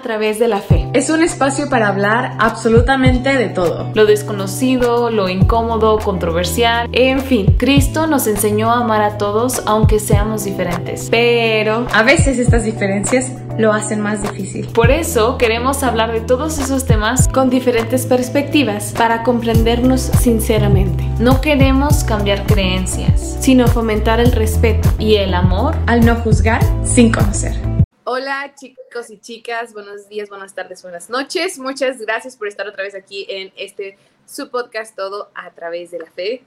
[0.00, 0.88] a través de la fe.
[0.94, 3.90] Es un espacio para hablar absolutamente de todo.
[3.92, 7.54] Lo desconocido, lo incómodo, controversial, en fin.
[7.58, 11.08] Cristo nos enseñó a amar a todos aunque seamos diferentes.
[11.10, 14.68] Pero a veces estas diferencias lo hacen más difícil.
[14.68, 21.04] Por eso queremos hablar de todos esos temas con diferentes perspectivas para comprendernos sinceramente.
[21.18, 27.12] No queremos cambiar creencias, sino fomentar el respeto y el amor al no juzgar sin
[27.12, 27.79] conocer.
[28.04, 31.58] Hola chicos y chicas, buenos días, buenas tardes, buenas noches.
[31.58, 35.98] Muchas gracias por estar otra vez aquí en este su podcast Todo a través de
[35.98, 36.42] la fe.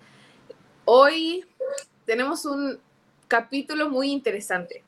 [0.84, 1.46] Hoy
[2.06, 2.80] tenemos un
[3.28, 4.84] capítulo muy interesante.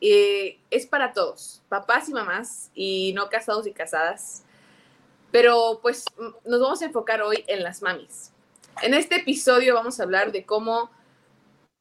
[0.00, 4.42] Eh, es para todos, papás y mamás, y no casados y casadas.
[5.30, 6.04] Pero pues
[6.44, 8.32] nos vamos a enfocar hoy en las mamis.
[8.82, 10.90] En este episodio vamos a hablar de cómo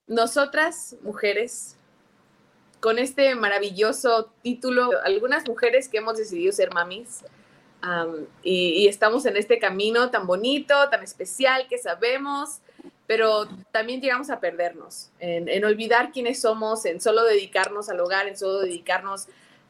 [0.06, 1.77] nosotras, mujeres,
[2.80, 7.24] con este maravilloso título, algunas mujeres que hemos decidido ser mamis
[8.44, 12.60] y, estamos en este camino tan bonito, tan especial que sabemos,
[13.06, 18.38] pero también llegamos a perdernos, en, olvidar quiénes somos, en solo dedicarnos al hogar, en
[18.38, 19.28] solo dedicarnos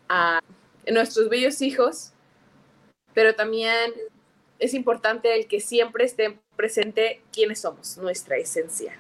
[0.10, 0.42] a
[0.90, 2.14] nuestros bellos hijos,
[3.14, 3.94] pero también
[4.60, 8.98] es importante el que siempre esté presente quiénes somos, nuestra esencia.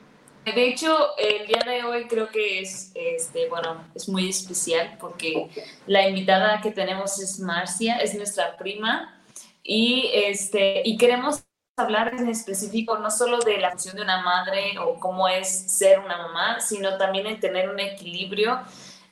[0.53, 5.49] De hecho, el día de hoy creo que es, este, bueno, es muy especial porque
[5.87, 9.13] la invitada que tenemos es Marcia, es nuestra prima.
[9.61, 11.43] Y, este, y queremos
[11.75, 15.99] hablar en específico no solo de la función de una madre o cómo es ser
[15.99, 18.61] una mamá, sino también en tener un equilibrio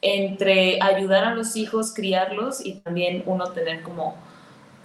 [0.01, 4.17] entre ayudar a los hijos, criarlos y también uno tener como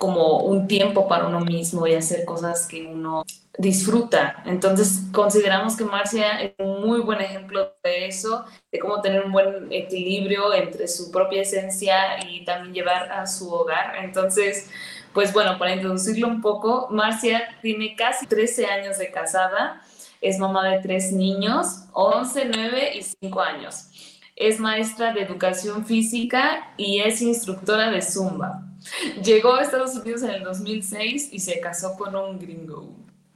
[0.01, 3.23] como un tiempo para uno mismo y hacer cosas que uno
[3.59, 4.43] disfruta.
[4.47, 9.31] Entonces, consideramos que Marcia es un muy buen ejemplo de eso, de cómo tener un
[9.31, 13.97] buen equilibrio entre su propia esencia y también llevar a su hogar.
[14.03, 14.71] Entonces,
[15.13, 19.83] pues bueno, para introducirlo un poco, Marcia tiene casi 13 años de casada,
[20.23, 23.91] es mamá de tres niños, 11, 9 y 5 años.
[24.35, 28.70] Es maestra de educación física y es instructora de Zumba.
[29.25, 32.89] Llegó a Estados Unidos en el 2006 y se casó con un gringo.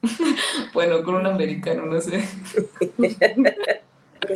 [0.75, 2.23] bueno, con un americano, no sé.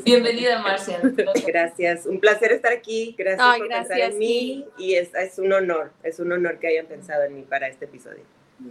[0.04, 1.00] Bienvenida, Marcia.
[1.46, 3.14] Gracias, un placer estar aquí.
[3.16, 6.86] Gracias por pensar en mí y es, es, un honor, es un honor que hayan
[6.86, 8.22] pensado en mí para este episodio.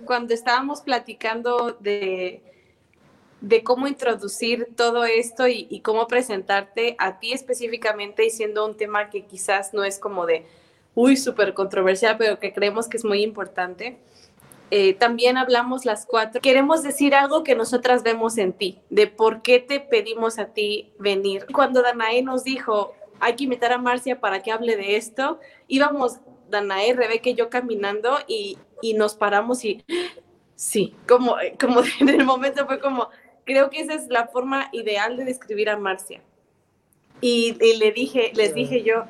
[0.05, 2.41] Cuando estábamos platicando de,
[3.41, 8.77] de cómo introducir todo esto y, y cómo presentarte a ti específicamente y siendo un
[8.77, 10.45] tema que quizás no es como de
[10.97, 13.99] uy, súper controversial, pero que creemos que es muy importante.
[14.71, 16.41] Eh, también hablamos las cuatro.
[16.41, 20.91] Queremos decir algo que nosotras vemos en ti, de por qué te pedimos a ti
[20.97, 21.45] venir.
[21.53, 26.17] Cuando Danae nos dijo, hay que invitar a Marcia para que hable de esto, íbamos
[26.49, 29.85] Danae, Rebeca y yo caminando y, y nos paramos y
[30.55, 33.09] sí, como, como en el momento fue como,
[33.45, 36.21] creo que esa es la forma ideal de describir a Marcia.
[37.21, 39.05] Y, y le dije, les dije yo,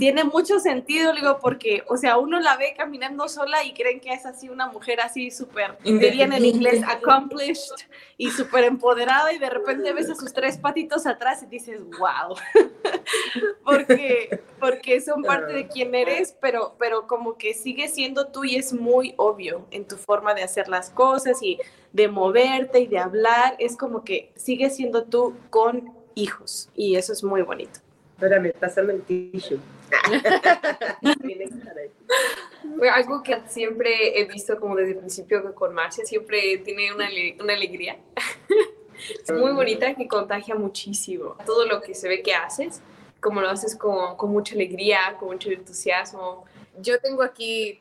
[0.00, 4.12] tiene mucho sentido, digo, porque, o sea, uno la ve caminando sola y creen que
[4.12, 7.86] es así una mujer así súper, dirían en inglés, accomplished
[8.16, 12.34] y súper empoderada y de repente ves a sus tres patitos atrás y dices, wow,
[13.64, 18.56] porque, porque son parte de quien eres, pero, pero como que sigue siendo tú y
[18.56, 21.60] es muy obvio en tu forma de hacer las cosas y
[21.92, 27.12] de moverte y de hablar, es como que sigue siendo tú con hijos y eso
[27.12, 27.78] es muy bonito.
[28.18, 29.60] Espérame, pásame el tissue.
[32.92, 37.08] algo que siempre he visto como desde el principio con Marcia, siempre tiene una,
[37.40, 37.96] una alegría.
[39.24, 41.36] es muy bonita que contagia muchísimo.
[41.46, 42.82] Todo lo que se ve que haces,
[43.20, 46.44] como lo haces con, con mucha alegría, con mucho entusiasmo.
[46.80, 47.80] Yo tengo aquí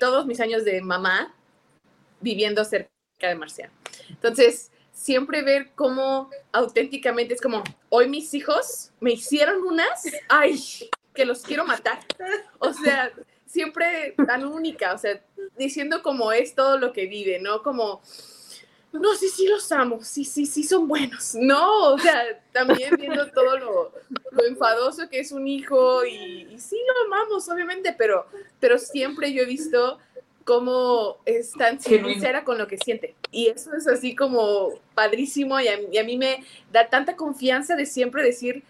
[0.00, 1.36] todos mis años de mamá
[2.20, 2.90] viviendo cerca
[3.20, 3.70] de Marcia.
[4.08, 10.60] Entonces, siempre ver cómo auténticamente es como, hoy mis hijos me hicieron unas, ay,
[11.14, 12.00] que los quiero matar.
[12.58, 13.12] O sea,
[13.46, 15.22] siempre tan única, o sea,
[15.56, 17.62] diciendo como es todo lo que vive, ¿no?
[17.62, 18.02] Como,
[18.92, 21.34] no, sí, sí los amo, sí, sí, sí son buenos.
[21.36, 23.92] No, o sea, también viendo todo lo,
[24.48, 28.26] enfadoso que es un hijo y, y, sí lo amamos, obviamente, pero,
[28.58, 29.98] pero siempre yo he visto
[30.48, 33.14] cómo es tan sincera con lo que siente.
[33.30, 36.42] Y eso es así como padrísimo y a, mí me
[36.72, 38.62] da tanta confianza de siempre decir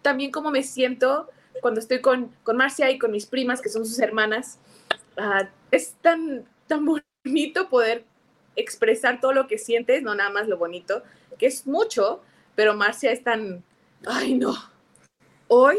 [0.00, 1.28] también cómo me siento
[1.60, 4.58] cuando estoy con, con Marcia y con mis primas, que son sus hermanas.
[5.18, 8.06] Ah, es tan, tan bonito poder
[8.56, 11.02] expresar todo lo que sientes, no nada más lo bonito,
[11.36, 12.22] que es mucho,
[12.54, 13.62] pero Marcia es tan,
[14.06, 14.54] ay no,
[15.48, 15.76] hoy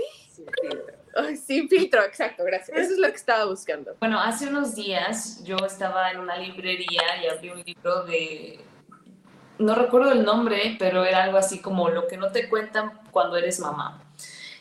[1.46, 2.78] sin filtro, exacto, gracias.
[2.78, 3.96] Eso es lo que estaba buscando.
[4.00, 8.60] Bueno, hace unos días yo estaba en una librería y abrí un libro de,
[9.60, 13.38] no recuerdo el nombre, pero era algo así como lo que no te cuentan cuando
[13.38, 14.04] eres mamá.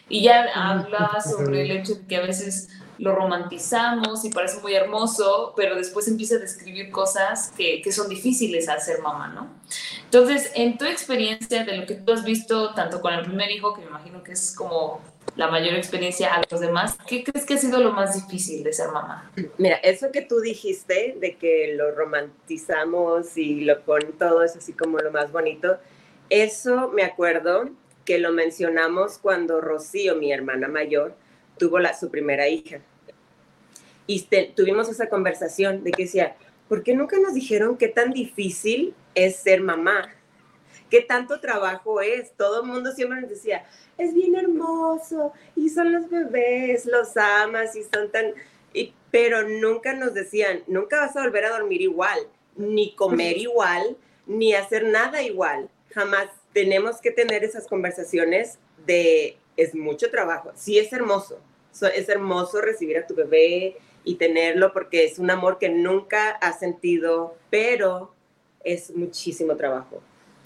[0.09, 2.69] Y ya habla sobre el hecho de que a veces
[2.99, 8.11] lo romantizamos y parece muy hermoso, pero después empieza a describir cosas que, que, son
[8.11, 9.49] difíciles al ser mamá, ¿no?
[10.05, 13.73] Entonces, en tu experiencia de lo que tú has visto, tanto con el primer hijo,
[13.73, 15.01] que me imagino que es como
[15.37, 18.73] la mayor experiencia a los demás, ¿qué crees que ha sido lo más difícil de
[18.73, 19.31] ser mamá?
[19.59, 24.73] Mira, eso que tú dijiste de que lo romantizamos y lo con todo es así
[24.73, 25.79] como lo más bonito,
[26.29, 27.71] eso me acuerdo
[28.05, 31.15] que lo mencionamos cuando Rocío, mi hermana mayor,
[31.59, 32.81] tuvo la, su primera hija.
[34.07, 34.27] Y
[34.57, 36.37] tuvimos esa conversación de que decía,
[36.69, 40.09] ¿por qué nunca nos dijeron qué tan difícil es ser mamá?
[40.91, 42.33] ¿Qué tanto trabajo es?
[42.33, 43.65] Todo el mundo siempre nos decía,
[43.97, 48.35] es bien hermoso y son los bebés, los amas y son tan...
[48.75, 52.19] Y, pero nunca nos decían, nunca vas a volver a dormir igual,
[52.57, 53.97] ni comer igual,
[54.27, 55.71] ni hacer nada igual.
[55.91, 60.53] Jamás tenemos que tener esas conversaciones de es mucho trabajo.
[60.55, 61.39] Sí es hermoso,
[61.95, 66.59] es hermoso recibir a tu bebé y tenerlo porque es un amor que nunca has
[66.59, 68.15] sentido, pero
[68.65, 70.03] es muchísimo trabajo.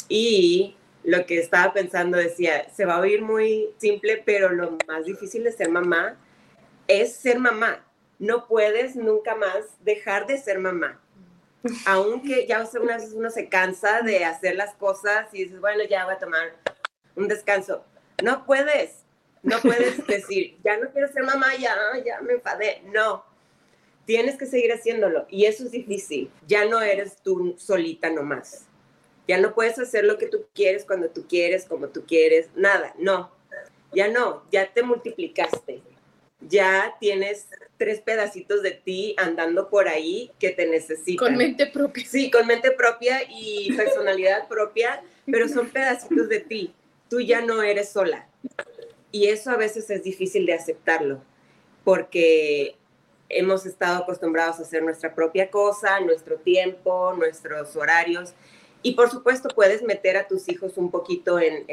[0.09, 5.05] Y lo que estaba pensando decía, se va a oír muy simple, pero lo más
[5.05, 6.17] difícil de ser mamá
[6.89, 7.85] es ser mamá.
[8.19, 11.01] No puedes nunca más dejar de ser mamá.
[11.87, 16.05] Aunque ya una vez uno se cansa de hacer las cosas y dices, bueno, ya
[16.05, 16.57] voy a tomar
[17.17, 17.85] un descanso.
[18.23, 19.05] No puedes,
[19.43, 22.83] no puedes decir, ya no quiero ser mamá, ya, ya me enfadé.
[22.93, 23.25] No,
[24.05, 26.31] tienes que seguir haciéndolo y eso es difícil.
[26.47, 28.69] Ya no eres tú solita nomás
[29.27, 32.95] ya no puedes hacer lo que tú quieres cuando tú quieres, como tú quieres, nada,
[32.99, 33.31] no.
[33.93, 35.81] Ya no, ya te multiplicaste.
[36.41, 37.49] Ya tienes
[37.79, 41.29] tres pedacitos de ti andando por ahí que te necesitan.
[41.29, 42.05] Con mente propia.
[42.07, 46.75] Sí, con mente propia y personalidad propia, pero son pedacitos de ti.
[47.09, 48.29] Tú ya no eres sola.
[49.11, 51.23] Y eso a veces es difícil de aceptarlo,
[51.85, 52.77] porque
[53.29, 58.35] hemos estado acostumbrados a hacer nuestra propia cosa, nuestro tiempo, nuestros horarios,
[58.85, 61.65] y por supuesto puedes meter a tus hijos un poquito en,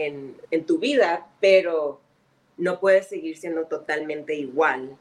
[0.50, 2.00] en, tu vida, pero
[2.58, 4.98] no puedes seguir siendo totalmente igual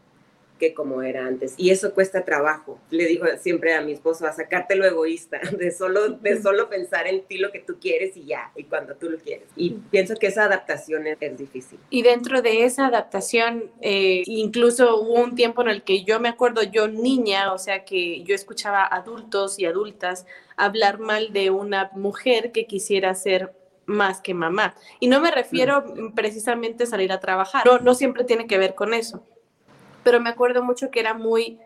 [0.59, 1.55] que como era antes.
[1.57, 2.81] Y eso cuesta trabajo.
[2.91, 7.07] Le digo siempre a mi esposo, a sacarte lo egoísta, de solo, de solo pensar
[7.07, 9.47] en ti lo que tú quieres y ya, y cuando tú lo quieres.
[9.55, 11.79] Y pienso que esa adaptación es, difícil.
[11.91, 16.29] Y dentro de esa adaptación, eh, incluso hubo un tiempo en el que yo me
[16.29, 20.27] acuerdo, yo niña, o sea que yo escuchaba adultos y adultas
[20.65, 23.55] hablar mal de una mujer que quisiera ser
[23.87, 24.75] más que mamá.
[25.01, 25.85] Y no me refiero
[26.15, 29.25] precisamente a salir a trabajar, no, no siempre tiene que ver con eso
[30.03, 31.59] pero me acuerdo mucho que era muy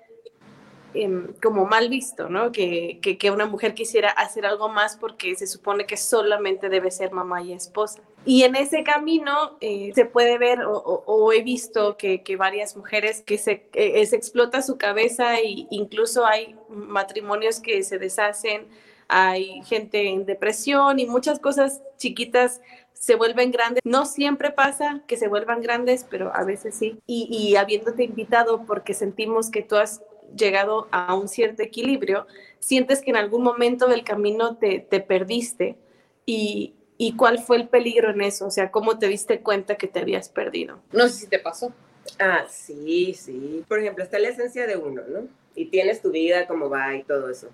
[0.93, 2.53] em, como mal visto, ¿no?
[2.53, 7.13] Que, que, una mujer quisiera hacer algo más porque se supone que solamente debe ser
[7.13, 8.01] mamá y esposa.
[8.27, 13.39] Y en ese camino eh, se puede ver o, he visto que, varias mujeres que
[13.39, 18.67] se, eh, se explota su cabeza e incluso hay matrimonios que se deshacen,
[19.09, 22.63] hay gente en depresión y muchas cosas chiquitas
[22.95, 23.83] se vuelven grandes.
[23.85, 26.99] No siempre pasa que se vuelvan grandes, pero a veces sí.
[27.07, 30.03] Y, habiéndote invitado porque sentimos que tú has
[30.35, 32.27] llegado a un cierto equilibrio,
[32.61, 35.77] sientes que en algún momento del camino te, te perdiste
[36.25, 39.89] y, y cuál fue el peligro en eso, o sea, cómo te diste cuenta que
[39.89, 40.81] te habías perdido.
[40.93, 41.73] No sé si te pasó.
[42.19, 43.65] Ah, sí, sí.
[43.69, 45.27] Por ejemplo, está la esencia de uno, ¿no?
[45.57, 47.49] Y tienes tu vida, cómo va y todo eso.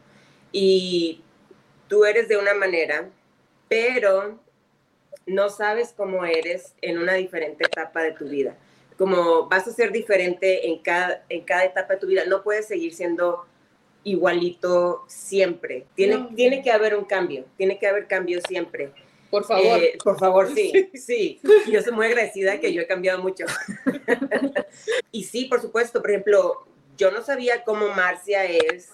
[0.53, 1.23] Y
[1.89, 3.09] tú eres de una manera,
[3.69, 4.39] pero
[5.27, 8.57] no sabes cómo eres en una diferente etapa de tu vida.
[8.99, 12.25] Como vas a ser diferente en cada, en cada etapa de tu vida.
[12.27, 13.47] No puedes seguir siendo
[14.05, 15.87] igualito siempre.
[15.95, 18.93] Tiene, tiene que haber un cambio, tiene que haber cambio siempre.
[19.31, 19.79] Por favor.
[19.79, 21.41] Eh, por favor, sí, sí.
[21.71, 23.45] Yo soy muy agradecida que yo he cambiado mucho.
[25.13, 28.91] y sí, por supuesto, por ejemplo, yo no sabía cómo Marcia es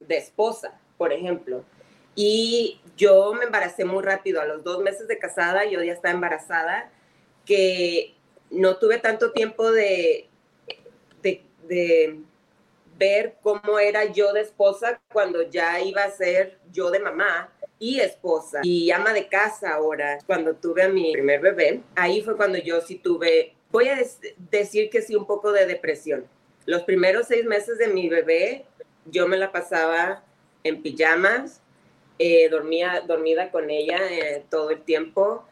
[0.00, 1.64] de esposa, por ejemplo.
[2.14, 6.14] Y yo me embaracé muy rápido, a los dos meses de casada yo ya estaba
[6.14, 6.90] embarazada,
[7.44, 8.16] que
[8.50, 10.28] no tuve tanto tiempo de,
[11.22, 12.20] de,
[12.98, 18.00] ver cómo era yo de esposa cuando ya iba a ser yo de mamá y
[18.00, 20.18] esposa y ama de casa ahora.
[20.26, 23.98] Cuando tuve a mi primer bebé, ahí fue cuando yo sí tuve, voy a
[24.50, 26.26] decir que sí, un poco de depresión.
[26.66, 28.66] Los primeros seis meses de mi bebé,
[29.06, 30.24] yo me la pasaba
[30.64, 31.62] en pijamas,
[32.18, 35.46] eh, dormía dormida con ella eh, todo el tiempo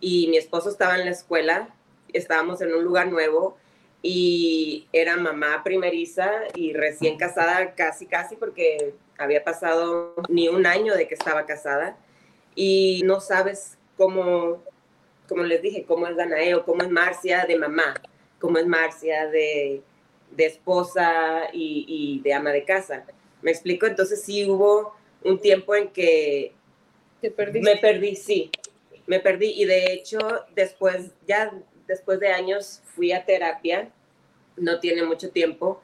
[0.00, 1.74] y mi esposo estaba en la escuela,
[2.12, 3.58] estábamos en un lugar nuevo
[4.02, 10.94] y era mamá primeriza y recién casada casi, casi porque había pasado ni un año
[10.94, 11.96] de que estaba casada
[12.56, 14.62] y no sabes cómo,
[15.28, 17.94] como les dije, cómo es Danae o cómo es Marcia de mamá,
[18.40, 19.82] cómo es Marcia de,
[20.32, 23.04] de esposa y, y, de ama de casa.
[23.40, 23.86] ¿Me explico?
[23.86, 26.52] Entonces sí hubo un tiempo en que
[27.22, 28.50] me perdí, sí,
[29.06, 30.18] me perdí y de hecho
[30.54, 31.52] después, ya
[31.86, 33.90] después de años fui a terapia,
[34.56, 35.80] no tiene mucho tiempo,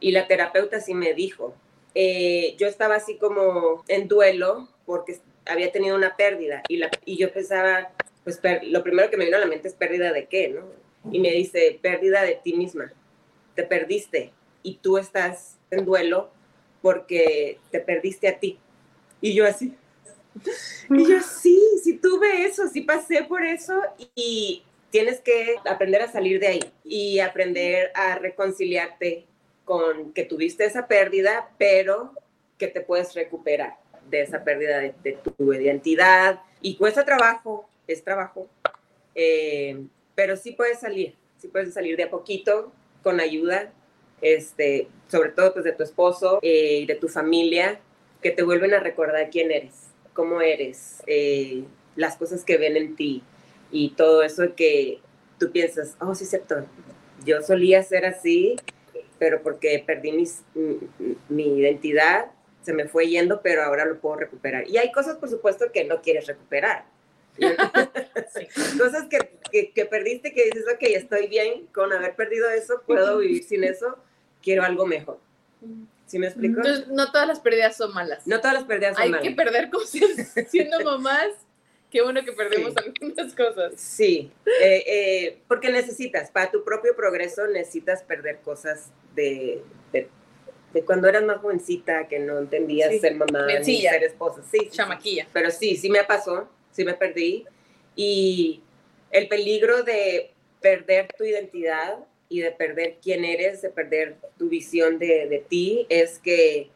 [0.00, 1.54] y la terapeuta sí me dijo,
[1.94, 7.16] eh, yo estaba así como en duelo porque había tenido una pérdida y, la, y
[7.16, 7.92] yo pensaba,
[8.24, 10.66] pues lo primero que me vino a la mente es pérdida de qué, ¿no?
[11.10, 12.92] Y me dice, pérdida de ti misma,
[13.54, 16.30] te perdiste y tú estás en duelo
[16.82, 18.58] porque te perdiste a ti.
[19.20, 19.74] Y yo así.
[20.90, 23.80] Y yo sí, sí tuve eso, sí pasé por eso
[24.14, 29.26] y tienes que aprender a salir de ahí y aprender a reconciliarte
[29.64, 32.12] con que tuviste esa pérdida, pero
[32.58, 33.76] que te puedes recuperar
[34.10, 36.40] de esa pérdida de, tu identidad.
[36.60, 38.48] Y cuesta trabajo, es trabajo,
[39.14, 39.80] eh,
[40.14, 43.72] pero sí puedes salir, sí puedes salir de a poquito con ayuda,
[44.20, 47.80] este, sobre todo pues de tu esposo eh, y de tu familia,
[48.20, 49.72] que te vuelven a recordar quién eres,
[50.12, 51.64] cómo eres, eh,
[51.96, 53.22] las cosas que ven en ti
[53.70, 55.00] y todo eso que
[55.38, 56.66] tú piensas, oh, sí, cierto,
[57.24, 58.56] yo solía ser así
[59.20, 60.42] pero porque perdí mis,
[61.28, 64.66] mi, identidad, se me fue yendo, pero ahora lo puedo recuperar.
[64.66, 66.86] Y hay cosas, por supuesto, que no quieres recuperar.
[68.78, 73.44] Cosas que, que, perdiste que dices, ok, estoy bien con haber perdido eso, puedo vivir
[73.44, 73.98] sin eso,
[74.42, 75.18] quiero algo mejor.
[76.06, 76.60] ¿Sí me explico?
[76.60, 78.26] Entonces, no todas las pérdidas son malas.
[78.26, 79.22] No todas las pérdidas son malas.
[79.22, 80.10] Hay que perder cosas
[80.48, 81.28] siendo mamás
[81.90, 83.72] Qué bueno que perdemos algunas cosas.
[83.76, 84.30] Sí,
[84.62, 90.08] eh, eh, porque necesitas, para tu propio progreso necesitas perder cosas de, de,
[90.84, 94.42] cuando eras más jovencita, que no entendías ser mamá ni ser esposa.
[94.50, 95.26] Sí, chamaquilla.
[95.32, 97.44] pero sí, sí me pasó, sí me perdí.
[97.96, 98.62] Y
[99.10, 100.30] el peligro de
[100.60, 105.86] perder tu identidad y de perder quién eres, de perder tu visión de, de ti,
[105.88, 106.70] es que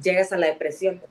[0.00, 1.02] llegas a la depresión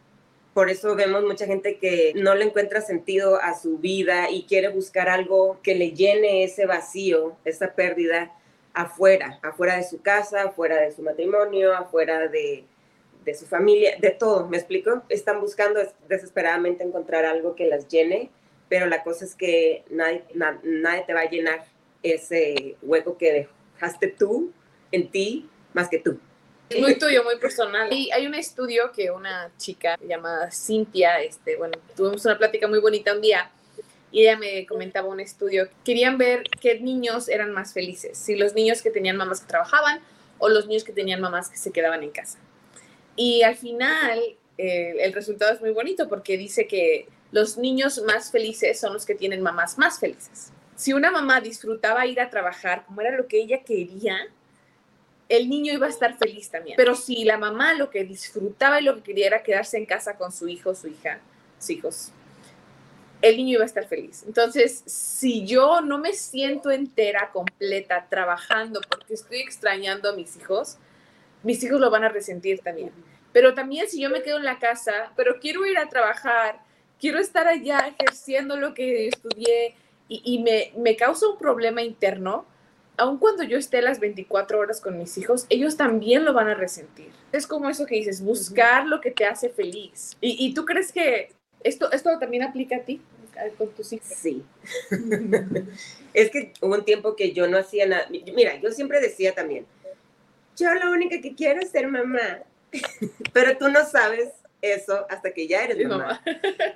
[0.58, 4.70] por eso vemos mucha gente que no le encuentra sentido a su vida y quiere
[4.70, 8.36] buscar algo que le llene ese vacío, esa pérdida
[8.74, 12.66] afuera, afuera de su casa, afuera de su matrimonio, afuera de,
[13.36, 15.04] su familia, de todo, ¿me explico?
[15.10, 18.32] Están buscando desesperadamente encontrar algo que las llene,
[18.68, 21.66] pero la cosa es que nadie, nadie te va a llenar
[22.02, 24.52] ese hueco que dejaste tú
[24.92, 26.18] en ti más que tú.
[26.76, 27.92] Muy tuyo, muy personal.
[27.94, 32.80] Y hay un estudio que una chica llamada Cintia, este, bueno, tuvimos una plática muy
[32.80, 33.50] bonita un día
[34.12, 35.70] y ella me comentaba un estudio.
[35.86, 40.02] Querían ver qué niños eran más felices, si los niños que tenían mamás que trabajaban
[40.40, 42.38] o los niños que tenían mamás que se quedaban en casa.
[43.16, 44.20] Y al final
[44.58, 49.06] eh, el resultado es muy bonito porque dice que los niños más felices son los
[49.06, 50.52] que tienen mamás más felices.
[50.76, 54.18] Si una mamá disfrutaba ir a trabajar como era lo que ella quería,
[55.30, 56.76] el niño iba a estar feliz también.
[56.78, 60.18] Pero si la mamá lo que disfrutaba y lo que quería era quedarse en casa
[60.18, 61.20] con su hijo, su hija,
[61.60, 62.12] sus hijos,
[63.22, 64.24] el niño iba a estar feliz.
[64.28, 70.78] Entonces, si yo no me siento entera, completa, trabajando porque estoy extrañando a mis hijos,
[71.44, 72.92] mis hijos lo van a resentir también.
[73.34, 76.60] Pero también si yo me quedo en la casa, pero quiero ir a trabajar,
[77.00, 79.76] quiero estar allá ejerciendo lo que estudié
[80.10, 82.46] y, me, causa un problema interno,
[82.98, 86.56] aun cuando yo esté las 24 horas con mis hijos, ellos también lo van a
[86.56, 87.12] resentir.
[87.32, 90.18] Es como eso que dices, buscar lo que te hace feliz.
[90.20, 91.32] ¿Y, tú crees que
[91.64, 93.02] esto, esto también aplica a ti
[93.58, 94.08] con tus hijos?
[94.08, 94.44] Sí.
[96.14, 98.08] es que hubo un tiempo que yo no hacía nada.
[98.10, 99.68] Mira, yo siempre decía también,
[100.58, 102.40] yo lo único que quiero es ser mamá.
[103.34, 104.30] Pero tú no sabes
[104.62, 106.22] eso hasta que ya eres mamá.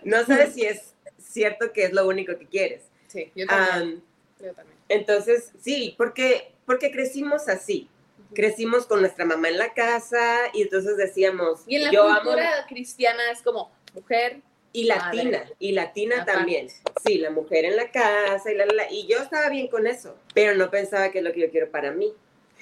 [0.04, 2.84] No sabes si es cierto que es lo único que quieres.
[3.08, 4.04] Sí, yo también.
[4.40, 4.71] yo también.
[4.92, 7.88] Entonces, sí, porque, porque crecimos así.
[8.34, 11.62] Crecimos con nuestra mamá en la casa y entonces decíamos.
[11.66, 14.42] Y en la cultura cristiana es como mujer.
[14.74, 16.68] Y latina, y latina también.
[17.06, 20.18] Sí, la mujer en la casa y la, la, Y yo estaba bien con eso,
[20.34, 22.14] pero no pensaba que es lo que yo quiero para mí.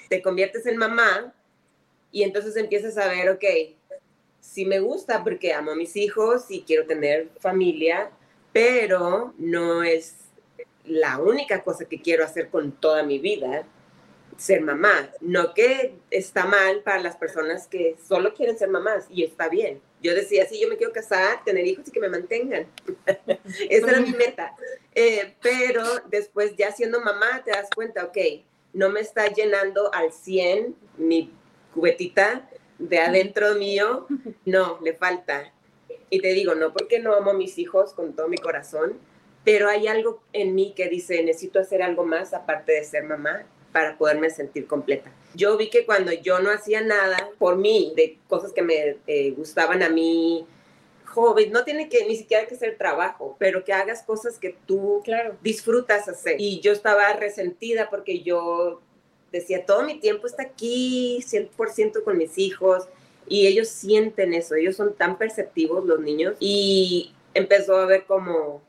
[0.07, 1.33] Te conviertes en mamá
[2.12, 3.43] y entonces empiezas a ver, ok,
[4.39, 8.09] sí me gusta porque amo a mis hijos y quiero tener familia,
[8.53, 10.15] pero no es
[10.86, 13.65] la única cosa que quiero hacer con toda mi vida,
[14.38, 15.12] ser mamá.
[15.21, 19.81] No que está mal para las personas que solo quieren ser mamás y está bien.
[20.01, 22.67] Yo decía, sí, yo me quiero casar, tener hijos y que me mantengan.
[23.69, 24.55] Esa era mi meta.
[24.95, 28.17] Eh, pero después ya siendo mamá te das cuenta, ok,
[28.74, 31.33] no me está llenando al 100 mi
[31.74, 34.07] cubetita de adentro mío,
[34.45, 35.53] no, le falta.
[36.09, 38.98] Y te digo, no porque no amo a mis hijos con todo mi corazón,
[39.51, 43.48] pero hay algo en mí que dice, necesito hacer algo más aparte de ser mamá
[43.72, 45.12] para poderme sentir completa.
[45.34, 49.32] Yo vi que cuando yo no hacía nada por mí, de cosas que me eh,
[49.32, 50.46] gustaban a mí,
[51.03, 55.01] joven, no tiene que ni siquiera que ser trabajo, pero que hagas cosas que tú
[55.03, 55.36] claro.
[55.41, 56.39] disfrutas hacer.
[56.39, 58.82] Y yo estaba resentida porque yo
[59.32, 62.88] decía, todo mi tiempo está aquí, 100% con mis hijos,
[63.27, 68.68] y ellos sienten eso, ellos son tan perceptivos los niños, y empezó a haber como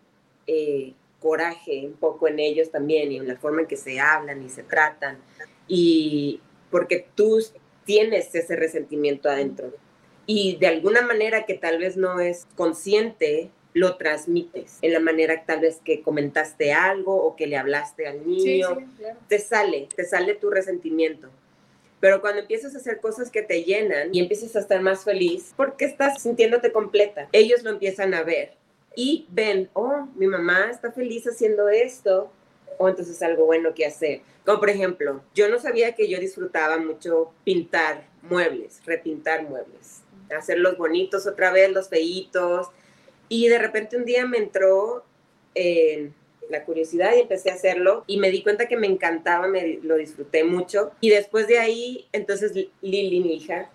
[0.53, 4.43] eh, coraje un poco en ellos también, y en la forma en que se hablan
[4.43, 5.19] y se tratan,
[5.69, 6.41] y
[6.71, 7.39] porque tú
[7.85, 9.73] tienes ese resentimiento adentro
[10.27, 15.45] y de alguna manera que tal vez no es consciente, lo transmites en la manera
[15.45, 18.89] tal vez que comentaste algo o que le hablaste al niño.
[19.29, 21.29] Te sale, te sale tu resentimiento.
[22.01, 25.53] Pero cuando empiezas a hacer cosas que te llenan y empiezas a estar más feliz,
[25.57, 28.55] porque estás sintiéndote completa, ellos lo empiezan a ver
[28.97, 32.31] y ven, oh, mi mamá está feliz haciendo esto,
[32.79, 34.23] o entonces es algo bueno que hacer.
[34.45, 40.03] Como por ejemplo, yo no sabía que yo disfrutaba mucho pintar muebles, repintar muebles
[40.37, 42.69] hacerlos bonitos otra vez, los feitos.
[43.29, 45.05] Y de repente un día me entró
[45.55, 46.11] eh,
[46.49, 49.97] la curiosidad y empecé a hacerlo y me di cuenta que me encantaba, me lo
[49.97, 50.93] disfruté mucho.
[51.01, 53.71] Y después de ahí, entonces Lili, mi hija,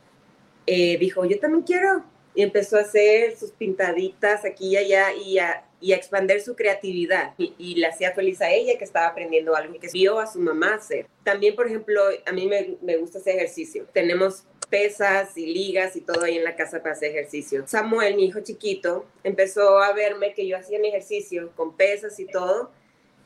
[0.67, 2.03] eh, dijo, yo también quiero.
[2.35, 6.55] Y empezó a hacer sus pintaditas aquí y allá y a, y a expandir su
[6.55, 7.33] creatividad.
[7.37, 10.39] Y, y, le hacía feliz a ella que estaba aprendiendo algo que vio a su
[10.39, 11.07] mamá hacer.
[11.23, 13.85] También, por ejemplo, a mí me, me gusta hacer ejercicio.
[13.93, 17.65] Tenemos pesas y ligas y todo ahí en la casa para hacer ejercicio.
[17.67, 22.25] Samuel, mi hijo chiquito, empezó a verme que yo hacía mi ejercicio con pesas y
[22.25, 22.71] todo,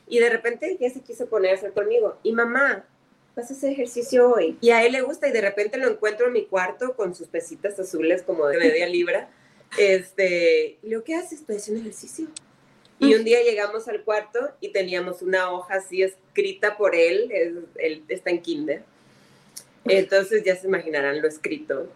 [0.06, 2.18] y de repente ya se quiso poner a hacer conmigo.
[2.22, 2.84] Y mamá,
[3.40, 4.56] vas a hacer ejercicio hoy.
[4.60, 7.28] Y a él le gusta y de repente lo encuentro en mi cuarto con sus
[7.28, 9.30] pesitas azules como de media libra.
[9.78, 11.40] Este, y digo, ¿qué haces?
[11.40, 12.26] Estoy haciendo ejercicio.
[12.98, 17.32] Y un día llegamos al cuarto y teníamos una hoja así escrita por él,
[17.76, 18.82] él está en kinder,
[19.86, 21.90] entonces ya se imaginarán lo escrito.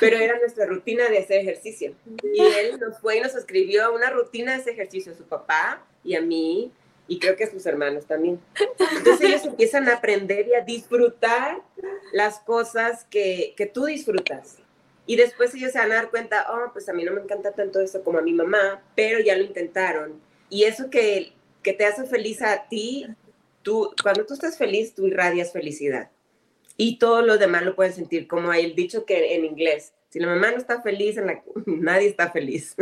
[0.00, 1.94] Pero era nuestra rutina de hacer ejercicio.
[2.34, 5.86] Y él nos fue y nos escribió una rutina de ese ejercicio a su papá
[6.02, 6.72] y a mí,
[7.10, 8.38] y creo que sus hermanos también.
[8.96, 11.60] Entonces ellos empiezan a aprender y a disfrutar
[12.12, 14.58] las cosas que, que tú disfrutas.
[15.06, 17.50] Y después ellos se van a dar cuenta, oh, pues a mí no me encanta
[17.50, 20.20] tanto eso como a mi mamá, pero ya lo intentaron.
[20.48, 21.32] Y eso que,
[21.64, 23.08] que te hace feliz a ti,
[23.62, 26.10] tú, cuando tú estás feliz, tú irradias felicidad
[26.76, 30.20] y todos los demás lo pueden sentir, como hay el dicho que en inglés, si
[30.20, 32.76] la mamá no está feliz, en la, nadie está feliz.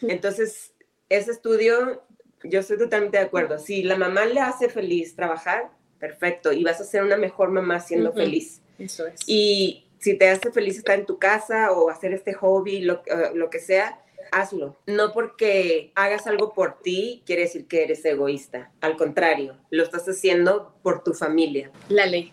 [0.00, 0.72] Entonces,
[1.10, 2.02] ese estudio,
[2.44, 3.58] yo estoy totalmente de acuerdo.
[3.58, 7.80] Si la mamá le hace feliz trabajar, perfecto, y vas a ser una mejor mamá
[7.80, 8.60] siendo feliz.
[8.78, 9.20] Eso es.
[9.26, 13.30] Y si te hace feliz estar en tu casa o hacer este hobby, lo, eh,
[13.34, 14.00] lo que sea,
[14.32, 14.76] hazlo.
[14.86, 18.72] No porque hagas algo por ti quiere decir que eres egoísta.
[18.80, 21.70] Al contrario, lo estás haciendo por tu familia.
[21.88, 22.32] La ley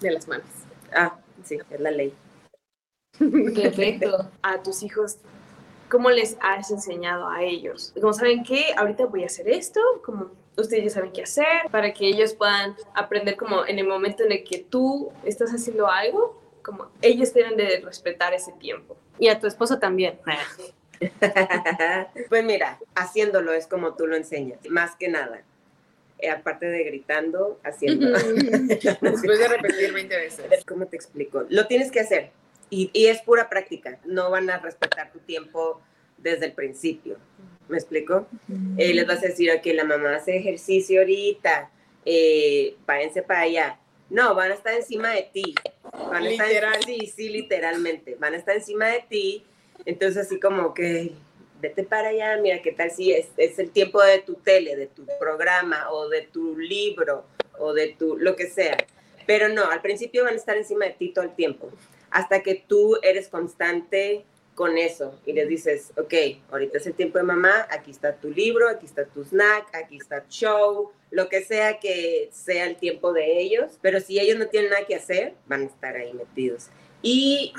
[0.00, 0.46] de las manos.
[0.92, 2.14] Ah, sí, es la ley.
[3.18, 4.30] Perfecto.
[4.42, 5.18] A tus hijos,
[5.92, 7.92] ¿cómo les has enseñado a ellos?
[8.00, 11.92] Como saben que ahorita voy a hacer esto, como ustedes ya saben qué hacer, para
[11.92, 16.40] que ellos puedan aprender como en el momento en el que tú estás haciendo algo,
[16.62, 18.96] como ellos deben de respetar ese tiempo.
[19.18, 20.18] Y a tu esposo también.
[22.30, 25.42] pues mira, haciéndolo es como tú lo enseñas, más que nada.
[26.20, 28.08] Eh, aparte de gritando, haciendo.
[28.18, 30.64] Después de repetir 20 veces.
[30.64, 31.44] ¿Cómo te explico?
[31.50, 32.30] Lo tienes que hacer
[32.72, 33.98] y, y, es pura práctica.
[34.06, 35.82] No van a respetar tu tiempo
[36.16, 37.18] desde el principio.
[37.68, 38.26] ¿Me explico?
[38.78, 41.70] Eh, les vas a decir, que la mamá hace ejercicio ahorita,
[42.06, 43.78] eh, váyanse para allá.
[44.08, 45.54] No, van a estar encima de ti.
[45.92, 48.16] Van a estar, sí, sí, literalmente.
[48.16, 49.44] Van a estar encima de ti.
[49.84, 51.12] Entonces, así como que
[51.60, 54.86] vete para allá, mira qué tal si es, es el tiempo de tu tele, de
[54.86, 57.26] tu programa o de tu libro
[57.58, 58.78] o de tu lo que sea.
[59.26, 61.70] Pero no, al principio van a estar encima de ti todo el tiempo,
[62.12, 66.14] hasta que tú eres constante con eso y les dices, ok,
[66.50, 69.96] ahorita es el tiempo de mamá, aquí está tu libro, aquí está tu snack, aquí
[69.96, 74.38] está tu show, lo que sea que sea el tiempo de ellos, pero si ellos
[74.38, 76.68] no tienen nada que hacer, van a estar ahí metidos.
[77.00, 77.52] Y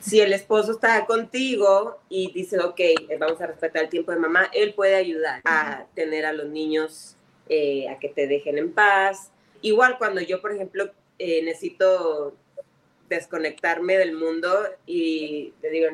[0.00, 2.80] si el esposo está contigo y dice, ok,
[3.18, 7.16] vamos a respetar el tiempo de mamá, él puede ayudar a tener a los niños
[7.48, 9.30] eh, a que te dejen en paz.
[9.62, 12.36] Igual cuando yo, por ejemplo, eh, necesito
[13.08, 14.48] desconectarme del mundo
[14.86, 15.88] y te digo,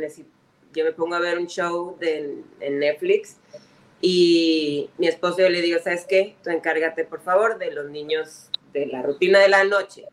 [0.74, 3.36] yo me pongo a ver un show de, en Netflix
[4.00, 6.36] y mi esposo yo le digo, ¿sabes qué?
[6.42, 10.06] Tú encárgate por favor de los niños de la rutina de la noche,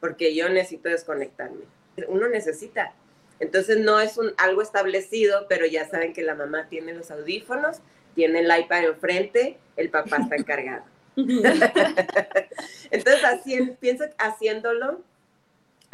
[0.00, 1.64] porque yo necesito desconectarme.
[2.08, 2.94] Uno necesita.
[3.40, 7.78] Entonces no es un, algo establecido, pero ya saben que la mamá tiene los audífonos,
[8.14, 10.84] tiene el iPad enfrente, el papá está encargado.
[11.16, 15.00] Entonces, así, pienso haciéndolo,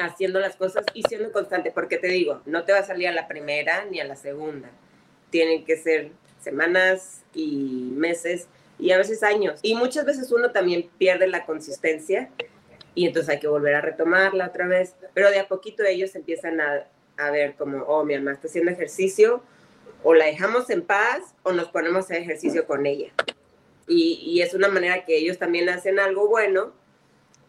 [0.00, 3.12] haciendo las cosas y siendo constante, porque te digo, no te va a salir a
[3.12, 4.70] la primera ni a la segunda.
[5.30, 6.10] Tienen que ser
[6.40, 9.60] semanas y meses y a veces años.
[9.62, 12.30] Y muchas veces uno también pierde la consistencia
[12.94, 14.94] y entonces hay que volver a retomarla otra vez.
[15.14, 16.86] Pero de a poquito ellos empiezan a,
[17.16, 19.42] a ver como, oh, mi mamá está haciendo ejercicio,
[20.02, 23.12] o la dejamos en paz o nos ponemos a ejercicio con ella.
[23.86, 26.72] Y, y, es una manera que ellos también hacen algo bueno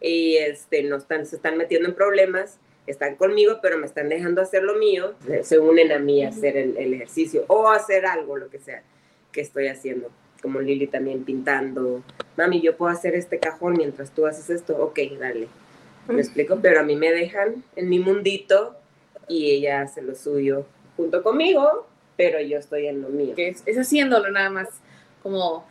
[0.02, 4.42] y este, no están, se están metiendo en problemas, están conmigo, pero me están dejando
[4.42, 8.36] hacer lo mío, se unen a mí a hacer el, el ejercicio o hacer algo,
[8.36, 8.82] lo que sea
[9.30, 10.10] que estoy haciendo
[10.42, 12.02] como Lili también pintando.
[12.36, 14.76] Mami, yo puedo hacer este cajón mientras tú haces esto.
[14.76, 15.46] Ok, dale.
[16.08, 16.58] ¿Me explico?
[16.60, 18.76] Pero a mí me dejan en mi mundito
[19.28, 21.86] y ella hace lo suyo junto conmigo,
[22.16, 23.34] pero yo estoy en lo mío.
[23.36, 24.68] Es, es haciéndolo nada más,
[25.22, 25.64] como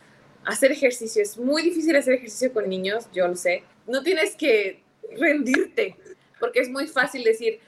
[0.44, 1.22] hacer ejercicio.
[1.22, 3.62] Es muy difícil hacer ejercicio con niños, yo lo sé.
[3.86, 4.80] No tienes que
[5.16, 5.96] rendirte,
[6.38, 7.60] porque es muy fácil decir,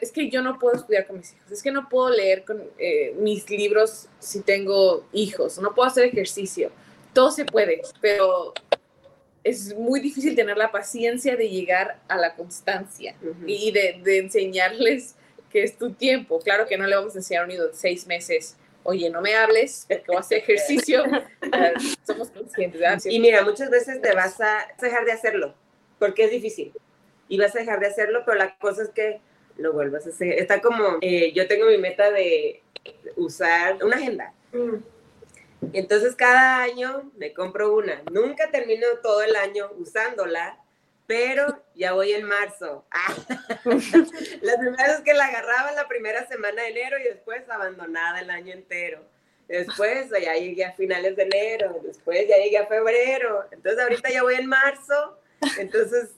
[0.00, 2.62] es que yo no puedo estudiar con mis hijos, es que no puedo leer con
[2.78, 6.70] eh, mis libros si tengo hijos, no puedo hacer ejercicio.
[7.12, 8.54] Todo se puede, pero
[9.44, 13.14] es muy difícil tener la paciencia de llegar a la constancia
[13.46, 15.14] y de, de, enseñarles
[15.50, 16.38] que es tu tiempo.
[16.40, 18.56] Claro que no le vamos a enseñar a un niño de seis meses,
[18.88, 21.04] oye, no me hables, porque voy a hacer ejercicio.
[22.06, 22.80] Somos conscientes.
[22.80, 22.98] ¿verdad?
[23.04, 25.54] Y mira, muchas veces te vas a dejar de hacerlo,
[25.98, 26.72] porque es difícil.
[27.28, 29.20] Y vas a dejar de hacerlo, pero la cosa es que
[29.58, 30.32] lo vuelvas a hacer.
[30.32, 32.62] Está como, eh, yo tengo mi meta de
[33.16, 34.32] usar una agenda.
[34.52, 34.76] Mm.
[35.74, 38.02] Entonces cada año me compro una.
[38.10, 40.58] Nunca termino todo el año usándola,
[41.08, 42.84] pero ya voy en marzo.
[43.64, 48.28] la primera vez que la agarraba la primera semana de enero y después abandonada el
[48.28, 49.02] año entero.
[49.48, 53.46] Después ya llegué a finales de enero, después ya llegué a febrero.
[53.50, 55.18] Entonces ahorita ya voy en marzo.
[55.58, 56.10] Entonces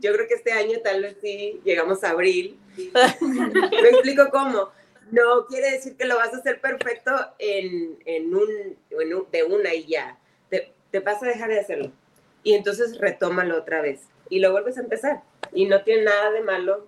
[0.00, 2.58] yo creo que este año tal vez sí llegamos a abril.
[3.20, 4.70] Me explico cómo.
[5.10, 9.44] No quiere decir que lo vas a hacer perfecto en, en, un, en un, de
[9.44, 10.18] una y ya.
[10.48, 11.92] Te, te vas a dejar de hacerlo.
[12.42, 14.00] Y entonces retómalo otra vez.
[14.30, 15.22] Y lo vuelves a empezar.
[15.52, 16.86] Y no tiene nada de malo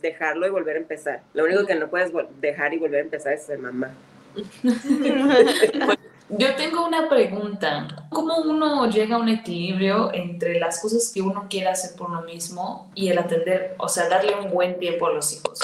[0.00, 1.22] dejarlo y volver a empezar.
[1.32, 3.94] Lo único que no puedes dejar y volver a empezar es ser mamá.
[6.34, 7.86] Yo tengo una pregunta.
[8.08, 12.22] ¿Cómo uno llega a un equilibrio entre las cosas que uno quiere hacer por uno
[12.22, 15.58] mismo y el atender, o sea, darle un buen tiempo a los hijos?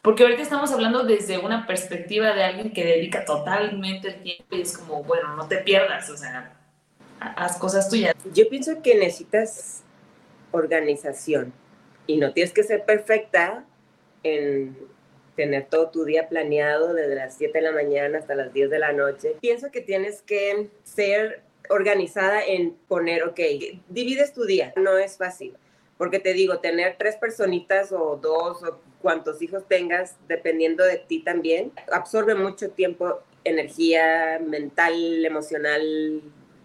[0.00, 4.60] Porque ahorita estamos hablando desde una perspectiva de alguien que dedica totalmente el tiempo y
[4.62, 6.54] es como, bueno, no te pierdas, o sea,
[7.18, 8.14] haz cosas tuyas.
[8.32, 9.82] Yo pienso que necesitas
[10.52, 11.52] organización
[12.06, 13.64] y no tienes que ser perfecta
[14.22, 14.76] en
[15.36, 18.78] tener todo tu día planeado desde las 7 de la mañana hasta las 10 de
[18.78, 19.36] la noche.
[19.40, 23.40] Pienso que tienes que ser organizada en poner, ok,
[23.88, 25.56] divides tu día, no es fácil,
[25.96, 31.20] porque te digo, tener tres personitas o dos o cuantos hijos tengas, dependiendo de ti
[31.20, 36.22] también, absorbe mucho tiempo, energía mental, emocional,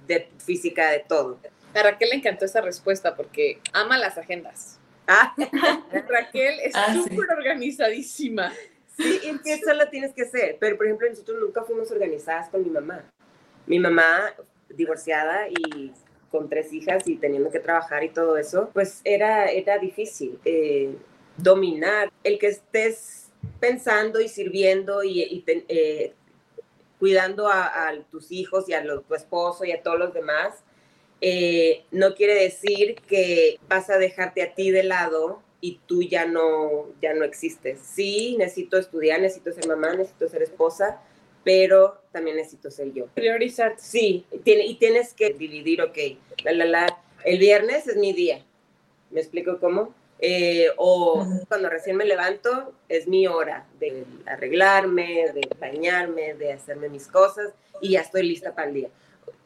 [0.07, 1.39] de física, de todo.
[1.75, 4.79] A Raquel le encantó esa respuesta porque ama las agendas.
[5.07, 5.33] Ah.
[6.09, 7.03] Raquel es Ah, sí.
[7.03, 8.51] súper organizadísima.
[8.97, 10.57] Sí, y que eso lo tienes que hacer.
[10.59, 13.03] Pero, por ejemplo, nosotros nunca fuimos organizadas con mi mamá.
[13.67, 14.33] Mi mamá,
[14.69, 15.91] divorciada y
[16.31, 20.95] con tres hijas y teniendo que trabajar y todo eso, pues era, era difícil eh,
[21.37, 23.27] dominar el que estés
[23.59, 26.13] pensando y sirviendo y, eh,
[26.99, 30.63] cuidando a, a tus hijos y a los- tu esposo y a todos los demás.
[31.27, 36.27] Eh, no quiere decir que vas a dejarte a ti de lado y tú ya
[36.27, 37.79] no, ya no existes.
[37.79, 41.01] Sí, necesito estudiar, necesito ser mamá, necesito ser esposa,
[41.43, 43.07] pero también necesito ser yo.
[43.07, 43.73] Priorizar.
[43.79, 45.97] Sí, tiene, y tienes que dividir, ok,
[46.43, 48.45] la, la, la, el viernes es mi día.
[49.09, 49.95] ¿Me explico cómo?
[50.19, 56.87] Eh, o cuando recién me levanto es mi hora de arreglarme, de bañarme, de hacerme
[56.87, 58.89] mis cosas y ya estoy lista para el día.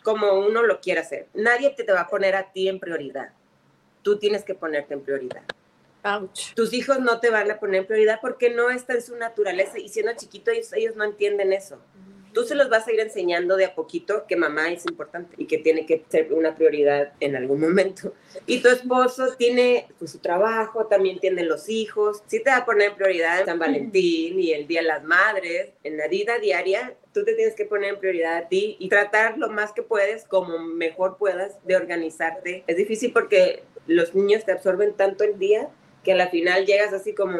[0.04, 1.28] Como uno lo quiere hacer.
[1.34, 3.30] Nadie te, te va a poner a ti en prioridad.
[4.02, 5.44] Tú tienes que ponerte en prioridad.
[6.04, 6.54] Ouch.
[6.56, 9.78] Tus hijos no te van a poner en prioridad porque no está en su naturaleza
[9.78, 11.80] y siendo chiquito ellos, ellos no entienden eso.
[12.34, 15.46] Tú se los vas a ir enseñando de a poquito que mamá es importante y
[15.46, 18.14] que tiene que ser una prioridad en algún momento.
[18.46, 22.22] Y tu esposo tiene pues, su trabajo, también tiene los hijos.
[22.28, 25.72] Sí te va a poner en prioridad San Valentín y el Día de las Madres.
[25.84, 29.38] En la vida diaria, tú te tienes que poner en prioridad a ti y tratar
[29.38, 32.64] lo más que puedes, como mejor puedas, de organizarte.
[32.68, 35.70] Es difícil porque los niños te absorben tanto el día
[36.04, 37.40] que a la final llegas así como,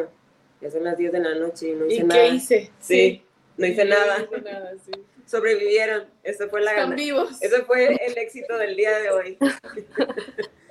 [0.60, 2.20] ya son las 10 de la noche y no hice ¿Y nada.
[2.20, 2.70] qué hice?
[2.80, 3.22] Sí,
[3.56, 4.18] no hice nada.
[4.18, 4.92] No hice nada, sí.
[5.26, 6.06] Sobrevivieron.
[6.24, 6.96] Eso fue la Están gana.
[6.96, 7.40] vivos.
[7.40, 9.38] Eso fue el éxito del día de hoy.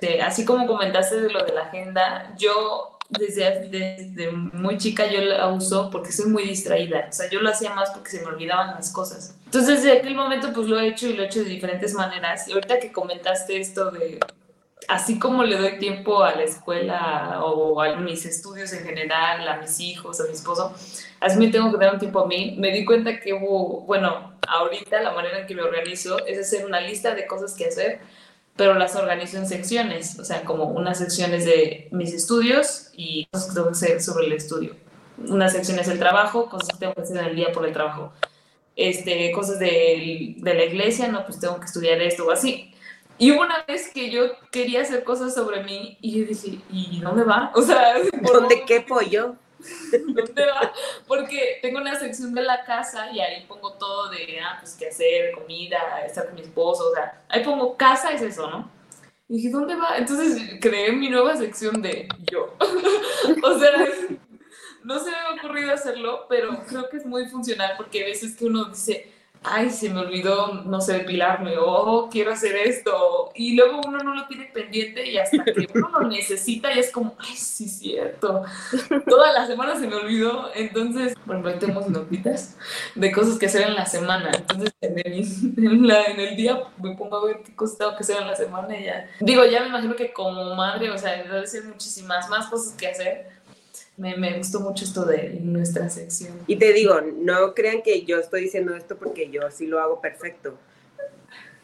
[0.00, 5.20] Este, así como comentaste de lo de la agenda, yo desde, desde muy chica yo
[5.20, 7.06] la uso porque soy muy distraída.
[7.08, 9.36] O sea, yo lo hacía más porque se me olvidaban las cosas.
[9.46, 12.46] Entonces, desde aquel momento, pues lo he hecho y lo he hecho de diferentes maneras.
[12.48, 14.20] Y ahorita que comentaste esto de,
[14.88, 19.56] así como le doy tiempo a la escuela o a mis estudios en general, a
[19.56, 20.72] mis hijos, a mi esposo,
[21.20, 22.56] así me tengo que dar un tiempo a mí.
[22.58, 26.64] Me di cuenta que hubo, bueno, ahorita la manera en que me organizo es hacer
[26.64, 28.00] una lista de cosas que hacer
[28.56, 33.48] pero las organizo en secciones, o sea, como unas secciones de mis estudios y cosas
[33.48, 34.76] que tengo que hacer sobre el estudio.
[35.28, 37.72] Una sección es el trabajo, cosas que tengo que hacer en el día por el
[37.72, 38.12] trabajo.
[38.76, 42.74] Este, cosas de, de la iglesia, no, pues tengo que estudiar esto o así.
[43.20, 47.00] Y hubo una vez que yo quería hacer cosas sobre mí y yo dije, ¿y
[47.00, 47.52] dónde va?
[47.54, 49.36] O sea, ¿por ¿Dónde qué pollo?
[49.92, 50.72] ¿Dónde va?
[51.06, 54.88] Porque tengo una sección de la casa y ahí pongo todo de, ah, pues qué
[54.88, 58.70] hacer, comida, estar con mi esposo, o sea, ahí pongo casa, es eso, ¿no?
[59.28, 59.96] Y dije, ¿dónde va?
[59.96, 62.56] Entonces creé mi nueva sección de yo.
[63.42, 63.70] o sea,
[64.82, 68.36] no se me ha ocurrido hacerlo, pero creo que es muy funcional porque a veces
[68.36, 73.30] que uno dice, ay, se me olvidó, no sé, depilarme, o oh, quiero hacer esto,
[73.34, 76.90] y luego uno no lo tiene pendiente y hasta que uno lo necesita y es
[76.92, 78.42] como, ay, sí, cierto,
[79.08, 82.56] toda la semana se me olvidó, entonces, bueno, ahí tenemos notitas
[82.94, 85.14] de cosas que hacer en la semana, entonces en el,
[85.56, 88.26] en, la- en el día me pongo a ver qué cosas tengo que hacer en
[88.26, 91.64] la semana y ya, digo, ya me imagino que como madre, o sea, debe ser
[91.64, 93.39] muchísimas más cosas que hacer,
[93.96, 96.38] me, me gustó mucho esto de nuestra sección.
[96.46, 100.00] Y te digo, no crean que yo estoy diciendo esto porque yo sí lo hago
[100.00, 100.58] perfecto.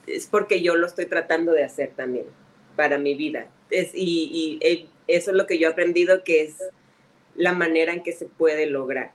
[0.07, 2.27] Es porque yo lo estoy tratando de hacer también
[2.77, 3.49] para mi vida.
[3.71, 6.57] Es, y, y, eh, eso es lo que yo he aprendido que es
[7.35, 9.13] la manera en que se puede lograr.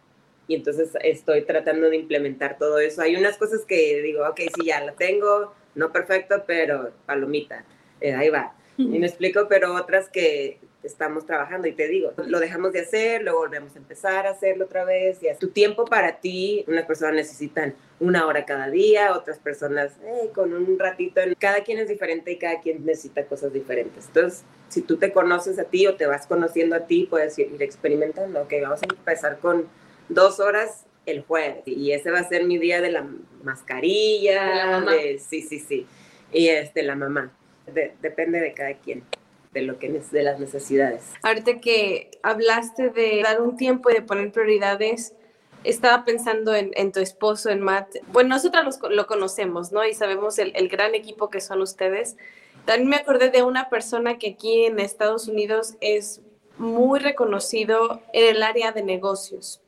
[0.47, 3.01] Y entonces estoy tratando de implementar todo eso.
[3.01, 7.63] Hay unas cosas que digo, ok, sí, ya la tengo, no perfecto, pero palomita,
[8.01, 8.53] eh, ahí va.
[8.77, 13.21] Y me explico, pero otras que estamos trabajando y te digo, lo dejamos de hacer,
[13.23, 15.19] luego volvemos a empezar a hacerlo otra vez.
[15.21, 20.29] Y tu tiempo para ti, unas personas necesitan una hora cada día, otras personas eh,
[20.33, 21.21] con un ratito.
[21.39, 24.07] Cada quien es diferente y cada quien necesita cosas diferentes.
[24.07, 27.55] Entonces, si tú te conoces a ti o te vas conociendo a ti, puedes ir
[27.61, 28.41] experimentando.
[28.41, 29.67] Ok, vamos a empezar con
[30.09, 33.05] dos horas el jueves y ese va a ser mi día de la
[33.43, 34.93] mascarilla, De la mamá.
[34.93, 35.85] de- sí, sí, sí,
[36.31, 37.31] y este, la mamá.
[37.71, 39.03] De- depende de cada quien,
[39.53, 41.03] de lo que de las necesidades.
[41.23, 45.13] Ahorita que hablaste de dar un tiempo y de poner prioridades,
[45.63, 47.97] estaba pensando en, tu esposo, en Matt.
[48.11, 49.85] Bueno, nosotros los lo conocemos, ¿no?
[49.85, 52.17] Y sabemos el, el gran equipo que son ustedes.
[52.65, 56.21] También me acordé de una persona que aquí en Estados Unidos es
[56.57, 59.61] muy reconocido en el área de negocios.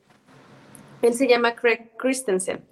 [1.02, 2.64] Él se llama Craig Christensen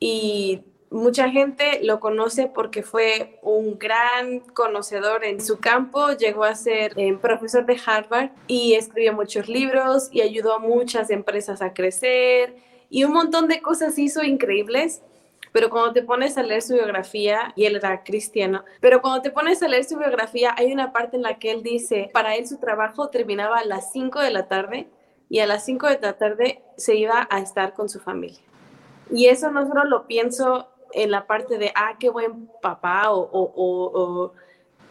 [0.00, 6.54] y mucha gente lo conoce porque fue un gran conocedor en su campo, llegó a
[6.54, 11.72] ser eh, profesor de Harvard y escribió muchos libros y ayudó a muchas empresas a
[11.72, 12.56] crecer
[12.88, 15.02] y un montón de cosas hizo increíbles.
[15.52, 19.30] Pero cuando te pones a leer su biografía, y él era cristiano, pero cuando te
[19.30, 22.46] pones a leer su biografía, hay una parte en la que él dice, para él
[22.46, 24.86] su trabajo terminaba a las 5 de la tarde
[25.30, 28.40] y a las 5 de la tarde se iba a estar con su familia.
[29.10, 33.20] Y eso no solo lo pienso en la parte de, ah, qué buen papá o,
[33.20, 34.32] o, o, o,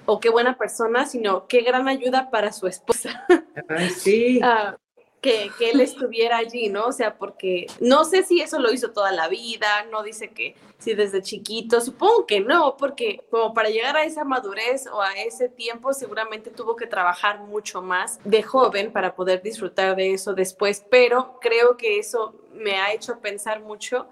[0.06, 3.26] o qué buena persona, sino qué gran ayuda para su esposa.
[3.70, 4.40] Ay, sí.
[4.44, 4.78] Ah,
[5.22, 6.86] que, que él estuviera allí, ¿no?
[6.86, 10.56] O sea, porque no sé si eso lo hizo toda la vida, no dice que
[10.78, 15.14] si desde chiquito, supongo que no, porque como para llegar a esa madurez o a
[15.14, 20.36] ese tiempo seguramente tuvo que trabajar mucho más de joven para poder disfrutar de eso
[20.36, 24.08] después, pero creo que eso me ha hecho pensar mucho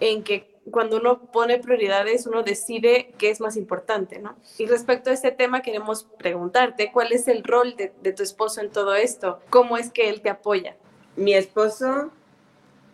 [0.00, 4.36] en que cuando uno pone prioridades, uno decide qué es más importante, ¿no?
[4.58, 8.60] Y respecto a este tema, queremos preguntarte, ¿cuál es el rol de, de tu esposo
[8.60, 9.40] en todo esto?
[9.50, 10.76] ¿Cómo es que él te apoya?
[11.16, 12.10] Mi esposo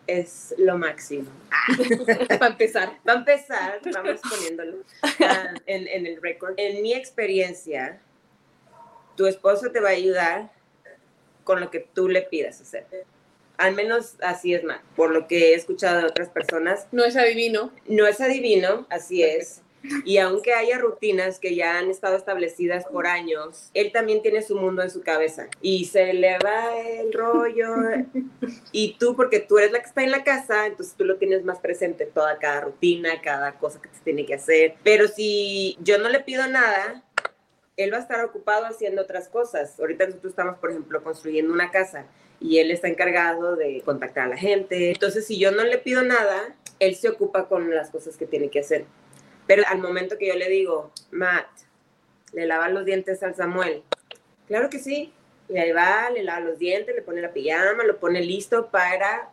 [0.07, 1.29] es lo máximo.
[2.27, 2.97] Para empezar.
[3.07, 4.77] Va a empezar, vamos poniéndolo
[5.21, 6.53] ah, en, en el récord.
[6.57, 8.01] En mi experiencia,
[9.15, 10.51] tu esposo te va a ayudar
[11.43, 12.85] con lo que tú le pidas hacer.
[13.61, 14.79] Al menos así es más.
[14.95, 17.71] Por lo que he escuchado de otras personas, No es adivino.
[17.87, 19.61] no es adivino, así es.
[20.05, 24.55] Y aunque haya rutinas que ya han estado establecidas por años, él también tiene su
[24.55, 25.47] mundo en su cabeza.
[25.61, 27.75] Y se le va el rollo.
[28.73, 31.43] Y tú, porque tú eres la que está en la casa, entonces tú lo tienes
[31.43, 34.75] más presente, toda cada rutina, cada cosa que se tiene que hacer.
[34.83, 37.03] Pero si yo no le pido nada,
[37.77, 39.79] él va a estar ocupado haciendo otras cosas.
[39.79, 42.05] Ahorita nosotros estamos, por ejemplo, construyendo una casa
[42.41, 44.89] y él está encargado de contactar a la gente.
[44.89, 48.49] Entonces, si yo no le pido nada, él se ocupa con las cosas que tiene
[48.49, 48.85] que hacer.
[49.45, 51.47] Pero al momento que yo le digo, Matt,
[52.33, 53.83] le lava los dientes al Samuel,
[54.47, 55.13] claro que sí.
[55.49, 59.29] Y ahí va, le lava los dientes, le pone la pijama, lo pone listo para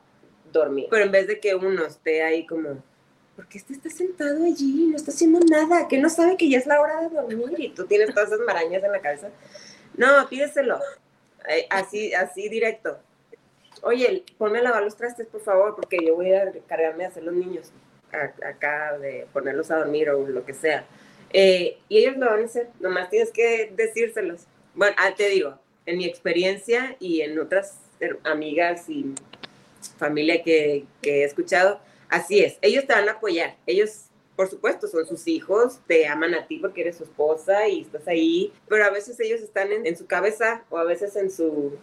[0.52, 0.88] dormir.
[0.90, 2.82] Pero en vez de que uno esté ahí como,
[3.36, 4.88] ¿por qué este está sentado allí?
[4.90, 7.70] No está haciendo nada, que no sabe que ya es la hora de dormir y
[7.70, 9.30] tú tienes todas esas marañas en la cabeza.
[9.96, 10.78] No, pídeselo.
[11.70, 12.98] Así, así directo.
[13.82, 17.22] Oye, ponme a lavar los trastes, por favor, porque yo voy a cargarme a hacer
[17.22, 17.70] los niños
[18.10, 20.84] acá, de ponerlos a dormir o lo que sea.
[21.32, 24.46] Eh, y ellos lo van a hacer, nomás tienes que decírselos.
[24.74, 27.78] Bueno, ah, te digo, en mi experiencia y en otras
[28.24, 29.14] amigas y
[29.98, 34.06] familia que, que he escuchado, Así es, ellos te van a apoyar, ellos
[34.38, 38.06] por supuesto, son sus hijos, te aman a ti porque eres su esposa y estás
[38.06, 41.76] ahí, pero a veces ellos están en, su cabeza o a veces en su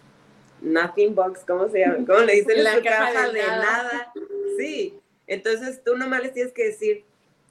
[0.62, 2.06] nothing box, ¿cómo se llama?
[2.08, 2.64] ¿Cómo le dicen?
[2.64, 4.14] La caja, de, nada.
[4.58, 7.04] Sí, entonces tú nomás les tienes que decir,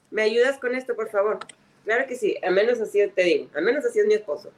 [0.09, 1.37] ¿me ayudas con esto, por favor?
[1.83, 4.51] Claro que sí, al menos así te digo, al menos así es mi esposo.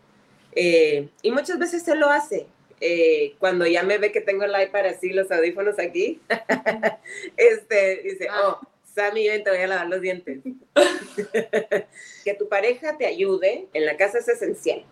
[0.53, 2.47] Eh, y muchas veces se lo hace,
[2.79, 6.21] eh, cuando ya me ve que tengo el iPad así, los audífonos aquí,
[7.35, 8.61] este, dice, ah.
[8.61, 10.39] oh, Sammy, ven, te voy a lavar los dientes.
[12.23, 14.83] que tu pareja te ayude en la casa es esencial.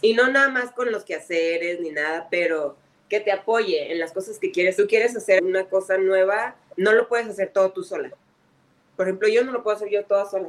[0.00, 2.78] Y no nada más con los quehaceres ni nada, pero
[3.10, 4.76] que te apoye en las cosas que quieres.
[4.78, 8.10] Tú quieres hacer una cosa nueva, no lo puedes hacer todo tú sola.
[8.96, 10.48] Por ejemplo, yo no lo puedo hacer yo toda sola.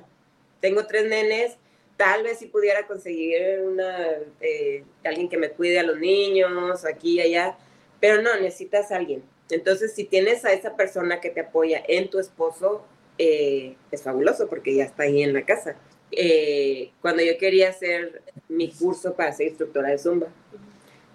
[0.62, 1.58] Tengo tres nenes,
[1.98, 4.08] tal vez si pudiera conseguir una,
[4.40, 7.58] eh, alguien que me cuide a los niños, aquí y allá,
[8.00, 9.33] pero no, necesitas a alguien.
[9.50, 12.86] Entonces, si tienes a esa persona que te apoya en tu esposo,
[13.18, 15.76] eh, es fabuloso porque ya está ahí en la casa.
[16.12, 20.28] Eh, cuando yo quería hacer mi curso para ser instructora de Zumba,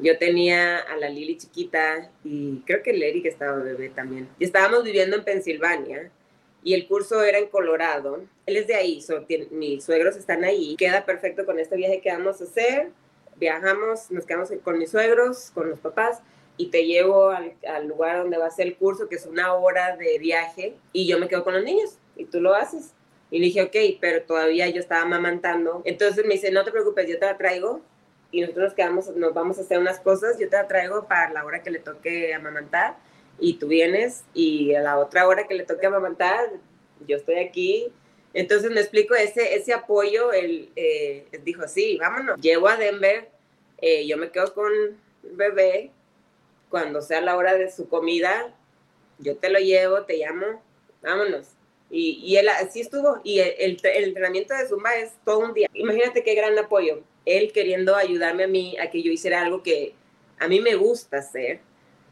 [0.01, 4.29] yo tenía a la Lili chiquita y creo que el Eric estaba bebé también.
[4.39, 6.11] Y estábamos viviendo en Pensilvania
[6.63, 8.25] y el curso era en Colorado.
[8.47, 9.05] Él es de ahí,
[9.51, 10.77] mis suegros están ahí.
[10.77, 12.91] Queda perfecto con este viaje que vamos a hacer.
[13.37, 16.23] Viajamos, nos quedamos con mis suegros, con los papás
[16.59, 19.97] y te llevo al, lugar donde va a ser el curso, que es una hora
[19.97, 22.93] de viaje, y yo me quedo con los niños y tú lo haces.
[23.31, 25.83] Y le dije, ok, pero todavía yo estaba amamantando.
[25.85, 27.81] Entonces me dice, no te preocupes, yo te la traigo
[28.33, 31.33] y nosotros nos quedamos, nos vamos a hacer unas cosas, yo te la traigo para
[31.33, 32.97] la hora que le toque amamantar
[33.39, 36.51] y tú vienes y a la otra hora que le toque amamantar,
[37.07, 37.93] yo estoy aquí.
[38.35, 43.29] Entonces me explico ese, ese apoyo, él eh, dijo, sí, vámonos, llego a Denver,
[43.81, 44.73] eh, yo me quedo con
[45.23, 45.93] bebé,
[46.69, 48.55] cuando sea la hora de su comida,
[49.19, 50.63] yo te lo llevo, te llamo,
[51.03, 51.49] vámonos.
[51.91, 55.69] Y, y él así estuvo, y el, el, entrenamiento de Zumba es todo un día.
[55.73, 59.95] Imagínate qué gran apoyo, él queriendo ayudarme a mí a que yo hiciera algo que
[60.39, 61.61] a mí me gusta hacer,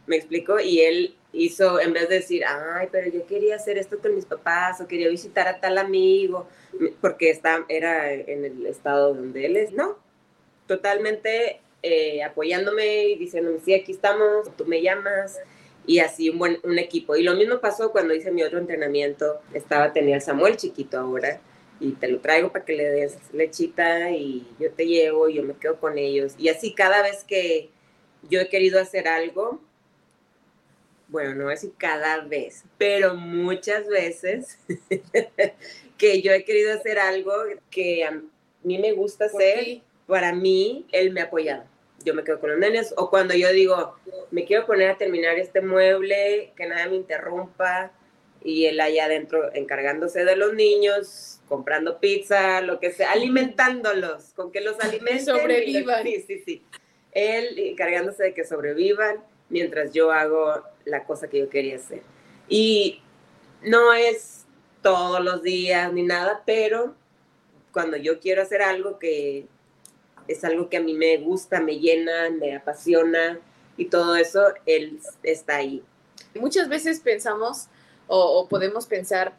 [0.07, 3.99] me explico, y él hizo, en vez de decir, ay, pero yo quería hacer esto
[3.99, 6.49] con mis papás o quería visitar a tal amigo,
[7.01, 9.99] porque está, era en el estado donde él es, no,
[10.67, 15.39] totalmente eh, apoyándome y diciéndome, sí, aquí estamos, tú me llamas,
[15.87, 17.17] y así un buen un equipo.
[17.17, 21.41] Y lo mismo pasó cuando hice mi otro entrenamiento, estaba, tenía el Samuel chiquito ahora,
[21.81, 25.43] y te lo traigo para que le des lechita y yo te llevo y yo
[25.43, 26.35] me quedo con ellos.
[26.39, 27.71] Y así cada vez que
[28.29, 29.61] yo he querido hacer algo,
[31.09, 34.59] bueno, no voy a decir cada vez, pero muchas veces
[35.99, 37.33] que yo he querido hacer algo
[37.71, 38.23] que a
[38.63, 41.65] mí me gusta hacer, para mí, él me ha apoyado.
[42.05, 43.97] Yo me quedo con los nenes, o cuando yo digo,
[44.31, 47.91] me quiero poner a terminar este mueble, que nada me interrumpa,
[48.43, 54.53] y él allá adentro encargándose de los niños, comprando pizza, lo que sea, alimentándolos, con
[54.53, 55.25] que los alimenten.
[55.25, 56.05] Sobrevivan.
[56.05, 56.63] Sí, sí, sí.
[57.13, 62.03] Él encargándose de que sobrevivan mientras yo hago la cosa que yo quería hacer.
[62.49, 63.03] Y
[63.63, 64.45] no es
[64.83, 66.95] todos los días ni nada, pero
[67.73, 69.47] cuando yo quiero hacer algo que
[70.29, 73.39] es algo que a mí me gusta, me llena, me apasiona
[73.77, 75.83] y todo eso, él está ahí.
[76.35, 77.69] Muchas veces pensamos
[78.07, 79.35] o, podemos pensar,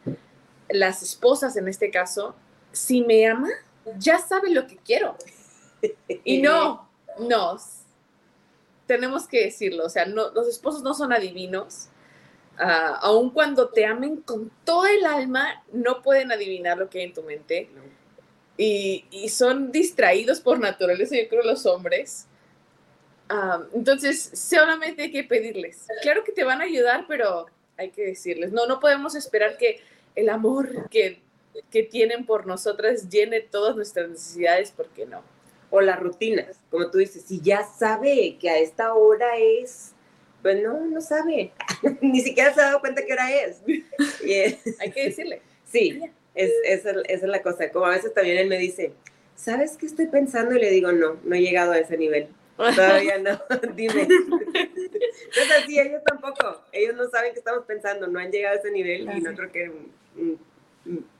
[0.68, 2.34] las esposas en este caso,
[2.72, 3.48] si me ama,
[3.98, 5.16] ya sabe lo que quiero.
[6.24, 7.56] Y no, no,
[8.86, 11.88] tenemos que decirlo, o sea, no, los esposos no son adivinos.
[12.58, 17.04] Uh, aun cuando te amen con todo el alma, no pueden adivinar lo que hay
[17.04, 17.70] en tu mente.
[18.60, 22.26] Y, y, son distraídos por naturaleza, yo creo, los hombres.
[23.30, 25.86] Uh, entonces, solamente hay que pedirles.
[26.02, 27.46] Claro que te van a ayudar, pero
[27.76, 28.52] hay que decirles.
[28.52, 29.80] No, no podemos esperar que
[30.16, 31.20] el amor que,
[31.70, 35.22] que tienen por nosotras llene todas nuestras necesidades, porque no.
[35.70, 39.92] o las rutinas, como tú dices, si ya sabe que a esta hora es,
[40.42, 41.52] pues no, no sabe,
[42.00, 43.62] ni siquiera se ha dado cuenta que hora es.
[44.80, 45.42] Hay que decirle.
[45.64, 46.00] Sí,
[46.38, 48.92] es, esa, es la cosa, como a veces también él me dice,
[49.34, 50.54] ¿sabes qué estoy pensando?
[50.54, 52.28] Y le digo, no, no he llegado a ese nivel.
[52.56, 53.40] Todavía no,
[53.74, 54.02] dime.
[54.02, 58.70] Entonces, así ellos tampoco, ellos no saben qué estamos pensando, no han llegado a ese
[58.70, 59.72] nivel y no creo que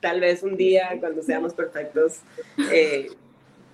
[0.01, 2.21] tal vez un día cuando seamos perfectos
[2.73, 3.11] eh,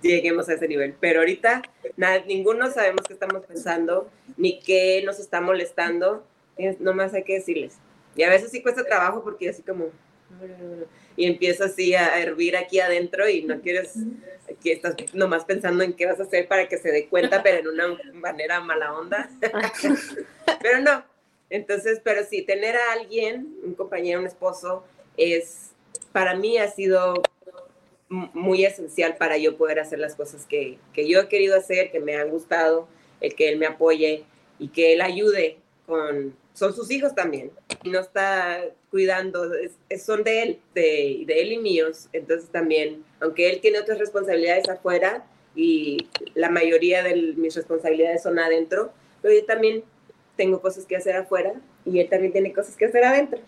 [0.01, 0.95] lleguemos a ese nivel.
[0.99, 1.61] Pero ahorita
[1.97, 6.25] nada, ninguno sabemos qué estamos pensando ni qué nos está molestando,
[6.79, 7.77] nomás hay que decirles.
[8.15, 9.89] Y a veces sí cuesta trabajo porque así como
[11.17, 13.93] y empieza así a hervir aquí adentro y no quieres
[14.61, 17.59] que estás nomás pensando en qué vas a hacer para que se dé cuenta, pero
[17.59, 19.29] en una manera mala onda.
[20.61, 21.03] pero no.
[21.49, 24.83] Entonces, pero sí, tener a alguien, un compañero, un esposo,
[25.17, 25.71] es,
[26.11, 27.21] para mí ha sido
[28.09, 31.99] muy esencial para yo poder hacer las cosas que, que yo he querido hacer, que
[31.99, 32.87] me han gustado,
[33.21, 34.25] el que él me apoye
[34.59, 37.51] y que él ayude con, son sus hijos también,
[37.89, 39.51] no está cuidando,
[40.03, 44.69] son de él, de, de él y míos, entonces también, aunque él tiene otras responsabilidades
[44.69, 45.25] afuera
[45.55, 49.83] y la mayoría de mis responsabilidades son adentro, pero yo también
[50.35, 51.53] tengo cosas que hacer afuera
[51.85, 53.39] y él también tiene cosas que hacer adentro.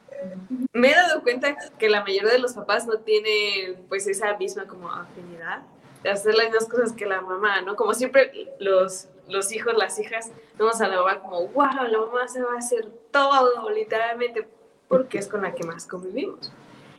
[0.73, 4.65] Me he dado cuenta que la mayoría de los papás no tienen pues esa misma
[4.67, 5.61] como afinidad
[6.03, 7.75] de hacer las mismas cosas que la mamá, ¿no?
[7.75, 12.27] Como siempre los, los hijos, las hijas, vamos a la mamá como, wow, la mamá
[12.27, 14.47] se va a hacer todo, literalmente,
[14.87, 16.51] porque es con la que más convivimos.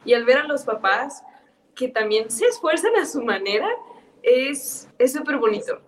[0.04, 1.22] Y al ver a los papás
[1.74, 3.68] que también se esfuerzan a su manera,
[4.22, 5.80] es súper bonito.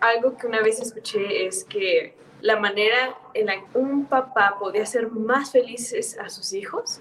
[0.00, 4.86] Algo que una vez escuché es que la manera en la que un papá podía
[4.86, 7.00] ser más felices a sus hijos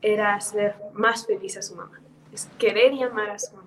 [0.00, 2.00] era hacer más feliz a su mamá.
[2.32, 3.61] Es querer y amar a su mamá.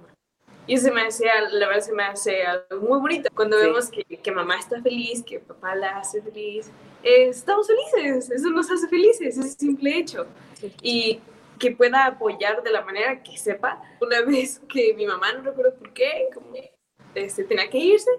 [0.67, 3.29] Y se me hace, la verdad se me hace algo muy bonito.
[3.35, 6.71] Cuando vemos que, que, mamá está feliz, que papá la hace feliz,
[7.03, 10.25] eh, estamos felices, eso nos hace felices, ese simple hecho.
[10.81, 11.19] Y
[11.59, 13.81] que pueda apoyar de la manera que sepa.
[14.01, 16.55] Una vez que mi mamá, no recuerdo por qué, como,
[17.13, 18.09] este, tenía que irse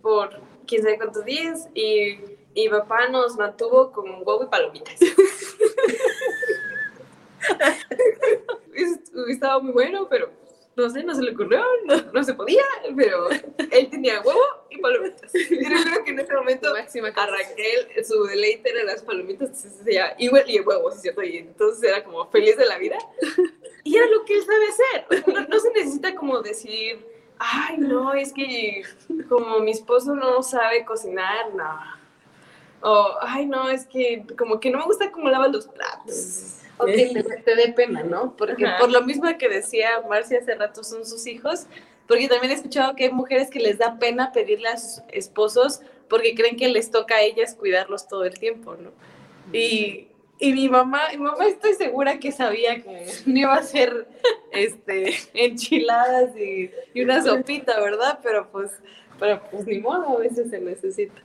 [0.00, 2.20] por quién sabe cuántos días y,
[2.54, 4.94] y papá nos mantuvo con huevo y palomitas.
[9.28, 10.30] Estaba muy bueno, pero
[10.78, 11.60] no sé, no se le ocurrió,
[12.12, 12.62] no, se podía,
[12.96, 13.28] pero
[13.70, 15.32] él tenía huevo y palomitas.
[15.50, 19.66] Yo creo que en ese momento a Raquel su deleite era las palomitas,
[20.18, 21.22] igual y el huevo, ¿cierto?
[21.22, 22.96] Y entonces era como feliz de la vida.
[23.82, 25.48] Y era lo que él sabe hacer.
[25.48, 27.04] No, se necesita como decir,
[27.38, 28.82] ay, no, es que
[29.28, 31.98] como mi esposo no sabe cocinar, no.
[32.82, 36.86] O, ay, no, es que como que no me gusta cómo lavan los platos o
[36.86, 38.36] que te, dé pena, ¿no?
[38.36, 41.66] Porque por lo mismo que decía Marcia hace rato son sus hijos,
[42.06, 45.80] porque también he escuchado que hay mujeres que les da pena pedirle a sus esposos
[46.08, 48.90] porque creen que les toca a ellas cuidarlos todo el tiempo, ¿no?
[49.52, 50.08] Y,
[50.38, 54.06] y mi mamá, mi mamá estoy segura que sabía que no iba a ser
[54.52, 58.20] este, enchiladas y, y una sopita, ¿verdad?
[58.22, 58.70] Pero pues,
[59.18, 61.22] pero pues ni modo, a veces se necesita.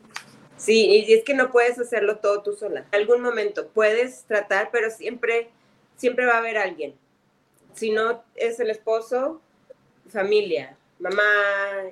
[0.63, 2.85] Sí, y es que no puedes hacerlo todo tú sola.
[2.93, 5.49] En algún momento puedes tratar, pero siempre,
[5.97, 6.95] siempre va a haber alguien.
[7.73, 9.41] Si no es el esposo,
[10.07, 11.21] familia, mamá,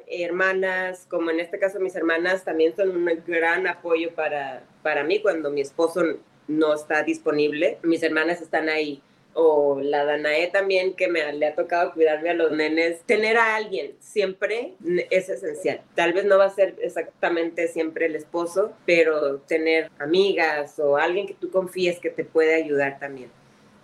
[0.08, 5.22] hermanas, como en este caso mis hermanas también son un gran apoyo para, para mí
[5.22, 6.04] cuando mi esposo
[6.48, 7.78] no está disponible.
[7.84, 9.02] Mis hermanas están ahí
[9.34, 13.56] o la Danae también, que me le ha tocado cuidarme a los nenes, tener a
[13.56, 14.74] alguien siempre
[15.10, 15.82] es esencial.
[15.96, 21.28] Tal vez no va a ser exactamente siempre el esposo, pero tener amigas o alguien
[21.28, 23.30] que tú confíes que te puede ayudar también,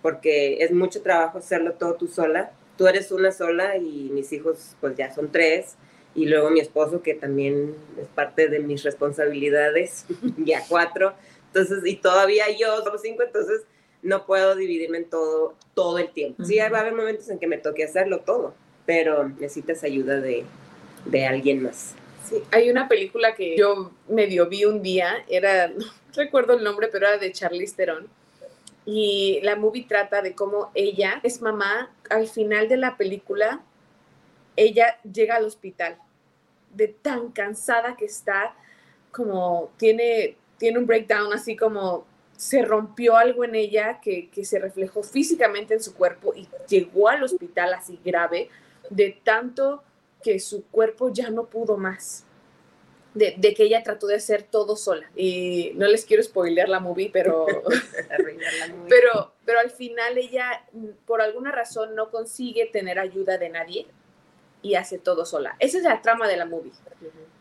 [0.02, 2.52] porque es mucho trabajo hacerlo todo tú sola.
[2.76, 5.76] Tú eres una sola y mis hijos pues ya son tres
[6.14, 10.04] y luego mi esposo que también es parte de mis responsabilidades,
[10.38, 11.14] ya cuatro.
[11.46, 13.62] Entonces, y todavía yo somos cinco, entonces
[14.02, 16.44] no puedo dividirme en todo todo el tiempo.
[16.44, 20.44] Sí, va a haber momentos en que me toque hacerlo todo, pero necesitas ayuda de,
[21.04, 21.94] de alguien más.
[22.28, 25.84] Sí, hay una película que yo medio vi un día, era, no
[26.14, 28.08] recuerdo el nombre, pero era de Charlize Theron.
[28.84, 31.92] Y la movie trata de cómo ella es mamá.
[32.08, 33.60] Al final de la película,
[34.56, 35.98] ella llega al hospital
[36.74, 38.54] de tan cansada que está,
[39.12, 42.06] como tiene, tiene un breakdown así como
[42.38, 47.24] se rompió algo en ella que, se reflejó físicamente en su cuerpo y llegó al
[47.24, 48.48] hospital así grave,
[48.90, 49.82] de tanto
[50.22, 52.24] que su cuerpo ya no pudo más.
[53.12, 55.10] De, que ella trató de hacer todo sola.
[55.16, 57.44] Y no les quiero spoilear la movie, pero,
[58.88, 60.64] pero, pero al final ella,
[61.06, 63.86] por alguna razón, no consigue tener ayuda de nadie.
[64.62, 65.56] y hace todo sola.
[65.58, 66.70] Esa es la trama de la movie.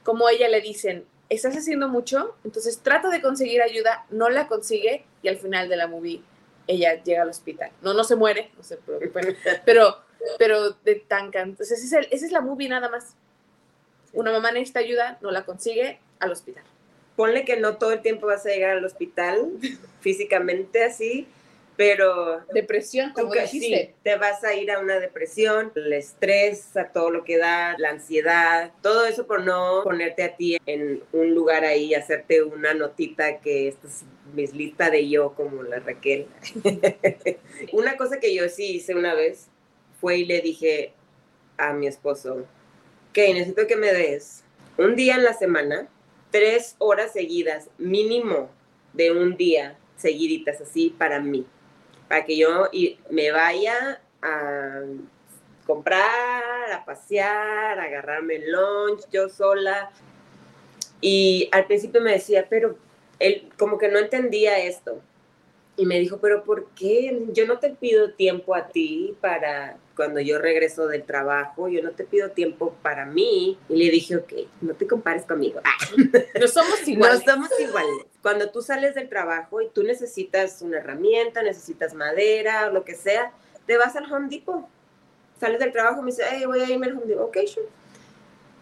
[0.03, 5.05] Como ella le dicen, estás haciendo mucho, entonces trata de conseguir ayuda, no la consigue
[5.21, 6.21] y al final de la movie
[6.67, 7.71] ella llega al hospital.
[7.82, 9.97] No, no se muere, no se preocupen, pero,
[10.38, 13.15] pero de tan Entonces, esa es, el- esa es la movie nada más.
[14.13, 16.63] Una mamá necesita ayuda, no la consigue, al hospital.
[17.15, 19.51] Ponle que no todo el tiempo vas a llegar al hospital
[20.01, 21.28] físicamente así,
[21.78, 23.86] pero Depresión, como dijiste.
[23.88, 27.75] sí, te vas a ir a una depresión, el estrés, a todo lo que da,
[27.78, 32.73] la ansiedad, todo eso por no ponerte a ti en un lugar ahí, hacerte una
[32.73, 34.03] notita que esta es
[34.34, 36.25] mi lista de yo como la Raquel.
[37.73, 39.47] una cosa que yo sí hice una vez
[40.01, 40.93] fue y le dije
[41.57, 42.47] a mi esposo,
[43.13, 44.43] que necesito que me des
[44.80, 45.88] un día en la semana,
[46.32, 48.49] tres horas seguidas, mínimo
[48.93, 51.45] de un día seguiditas así para mí
[52.07, 52.69] para que yo
[53.09, 54.81] me vaya a
[55.65, 59.91] comprar, a pasear, a agarrarme el lunch yo sola.
[61.01, 62.77] Y al principio me decía, pero
[63.19, 65.01] él como que no entendía esto.
[65.75, 67.25] Y me dijo, pero ¿por qué?
[67.33, 71.91] Yo no te pido tiempo a ti para cuando yo regreso del trabajo, yo no
[71.91, 73.59] te pido tiempo para mí.
[73.69, 75.61] Y le dije, ok, no te compares conmigo.
[76.39, 77.23] No somos iguales.
[77.25, 78.05] No somos iguales.
[78.28, 83.32] Cuando tú sales del trabajo y tú necesitas una herramienta, necesitas madera lo que sea,
[83.65, 84.65] te vas al Home Depot.
[85.39, 87.30] Sales del trabajo y me dice, hey, voy a irme al Home Depot.
[87.30, 87.69] Ok, sure.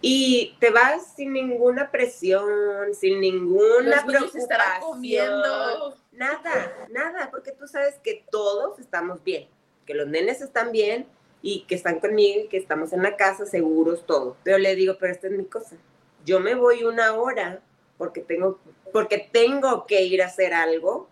[0.01, 5.41] Y te vas sin ninguna presión, sin ninguna Los niños estarán preocupación.
[5.41, 5.97] comiendo.
[6.11, 9.47] Nada, nada, porque tú sabes que todos estamos bien,
[9.87, 11.07] que los nenes están bien
[11.41, 14.37] y que están conmigo y que estamos en la casa seguros, todo.
[14.43, 15.75] Pero le digo, pero esta es mi cosa.
[16.23, 17.63] Yo me voy una hora
[17.97, 18.59] porque tengo,
[18.91, 21.07] porque tengo que ir a hacer algo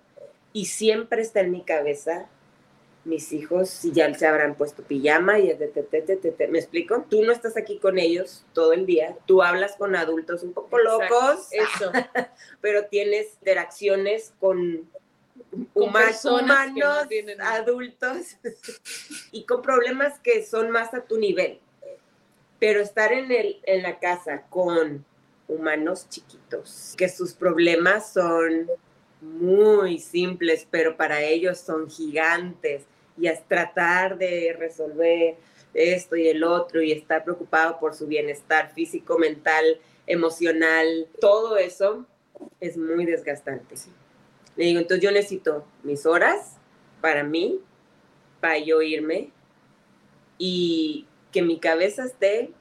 [0.52, 2.28] y siempre está en mi cabeza
[3.06, 6.48] mis hijos ya se habrán puesto pijama y te, te, te, te, te, te.
[6.48, 7.06] ¿me explico?
[7.10, 10.80] Tú no estás aquí con ellos todo el día, tú hablas con adultos un poco
[10.80, 11.92] Exacto, locos, Eso.
[12.62, 14.90] pero tienes interacciones con,
[15.74, 18.38] Con no humanos, tienen- adultos
[19.34, 21.60] y con problemas que son más a tu nivel.
[22.60, 25.06] Pero estar en, el, en la casa con
[25.54, 28.68] humanos chiquitos, que sus problemas son
[29.22, 32.84] muy simples, pero para ellos son gigantes,
[33.18, 35.36] y es tratar de resolver
[35.74, 42.06] esto y el otro, y estar preocupado por su bienestar físico, mental, emocional, todo eso
[42.60, 43.76] es muy desgastante.
[44.56, 46.58] Le digo, entonces yo necesito mis horas
[47.02, 47.60] para mí,
[48.40, 49.32] para yo irme
[50.38, 52.52] y que mi cabeza esté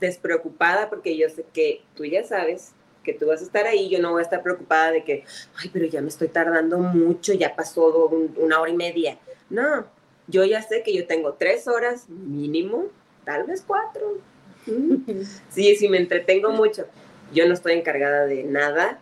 [0.00, 2.72] despreocupada porque yo sé que tú ya sabes
[3.04, 5.24] que tú vas a estar ahí, yo no voy a estar preocupada de que,
[5.56, 9.18] ay, pero ya me estoy tardando mucho, ya pasó un- una hora y media.
[9.48, 9.86] No,
[10.26, 12.84] yo ya sé que yo tengo tres horas mínimo,
[13.24, 14.18] tal vez cuatro.
[15.50, 16.86] Sí, sí, me entretengo mucho.
[17.32, 19.00] Yo no estoy encargada de nada,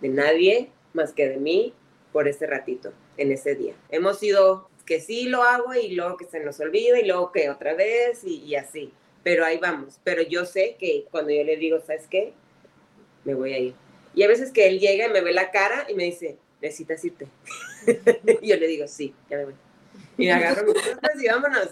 [0.00, 1.74] de nadie, más que de mí
[2.12, 3.74] por ese ratito, en ese día.
[3.90, 7.50] Hemos sido que sí lo hago y luego que se nos olvida y luego que
[7.50, 8.92] otra vez y, y así.
[9.28, 10.00] Pero ahí vamos.
[10.04, 12.32] Pero yo sé que cuando yo le digo, ¿sabes qué?
[13.24, 13.74] Me voy a ir.
[14.14, 17.04] Y a veces que él llega y me ve la cara y me dice, necesitas
[17.04, 17.28] irte.
[18.40, 19.54] y yo le digo, sí, ya me voy.
[20.16, 21.68] Y me agarro mis cosas y vámonos.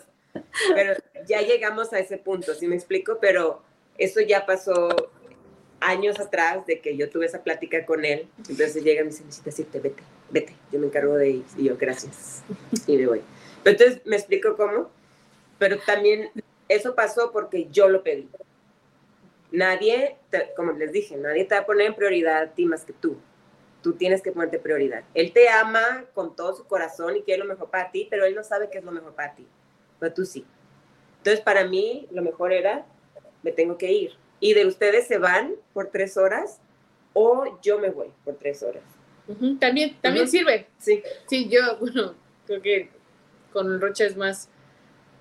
[0.75, 0.97] Pero
[1.27, 3.17] ya llegamos a ese punto, ¿sí me explico?
[3.23, 3.63] Pero
[3.97, 4.95] eso ya pasó
[5.81, 8.29] años atrás de que yo tuve esa plática con él.
[8.51, 10.55] Entonces llega y me dice, necesitas irte, vete, vete.
[10.71, 11.45] Yo me encargo de ir.
[11.57, 12.43] Y yo, gracias.
[12.87, 13.23] Y me voy.
[13.63, 14.91] Pero entonces me explico cómo.
[15.59, 16.31] Pero también
[16.69, 18.29] eso pasó porque yo lo pedí.
[19.53, 22.85] Nadie, te- como les dije, nadie te va a poner en prioridad a ti más
[22.85, 23.17] que tú.
[23.83, 25.05] Tú tienes que ponerte prioridad.
[25.15, 28.35] Él te ama con todo su corazón y quiere lo mejor para ti, pero él
[28.35, 29.47] no sabe qué es lo mejor para ti.
[30.01, 30.45] Pero tú sí.
[31.19, 32.85] Entonces, para mí, lo mejor era,
[33.43, 34.13] me tengo que ir.
[34.41, 36.61] Y de ustedes se van por tres horas
[37.15, 38.83] o yo me voy por tres horas.
[39.59, 40.67] También, también sirve.
[40.79, 41.03] Sí.
[41.29, 42.15] Sí, yo, bueno,
[42.47, 42.91] creo que
[43.53, 44.49] con Rocha es más.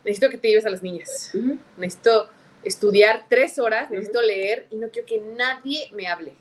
[0.06, 1.34] Necesito que te lleves a las niñas.
[1.78, 2.30] Necesito
[2.64, 3.96] estudiar tres horas, Ujú.
[3.96, 6.34] necesito leer y no quiero que nadie me hable.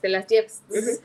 [0.00, 0.60] Te las lleves.
[0.68, 1.00] Entonces,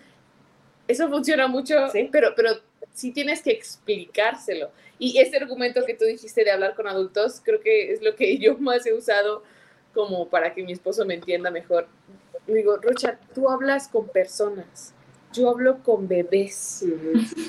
[0.90, 2.08] Eso funciona mucho, Sí.
[2.12, 2.52] pero, pero
[2.94, 4.72] sí tienes que explicárselo.
[4.98, 8.38] Y ese argumento que tú dijiste de hablar con adultos, creo que es lo que
[8.40, 9.44] yo más he usado
[9.94, 11.88] como para que mi esposo me entienda mejor.
[12.48, 14.94] Digo, Rocha, tú hablas con personas,
[15.34, 16.84] yo hablo con bebés.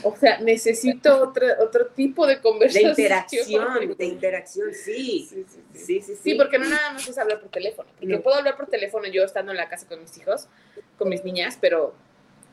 [0.02, 2.90] O sea, necesito otro, otro tipo de De conversación.
[2.90, 5.26] interacción, de interacción, sí.
[5.28, 6.16] Sí, sí, sí.
[6.22, 7.88] Sí, porque no nada más es hablar por teléfono.
[7.98, 10.48] Porque puedo hablar por teléfono yo estando en la casa con mis hijos,
[10.96, 11.94] con mis niñas, pero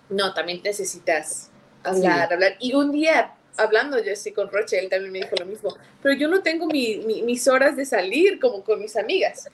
[0.09, 1.51] no, también necesitas
[1.84, 2.55] hablar, hablar.
[2.59, 6.28] Y un día hablando yo con Roche, él también me dijo lo mismo, pero yo
[6.28, 9.47] no tengo mi, mi- mis horas de salir como con mis amigas.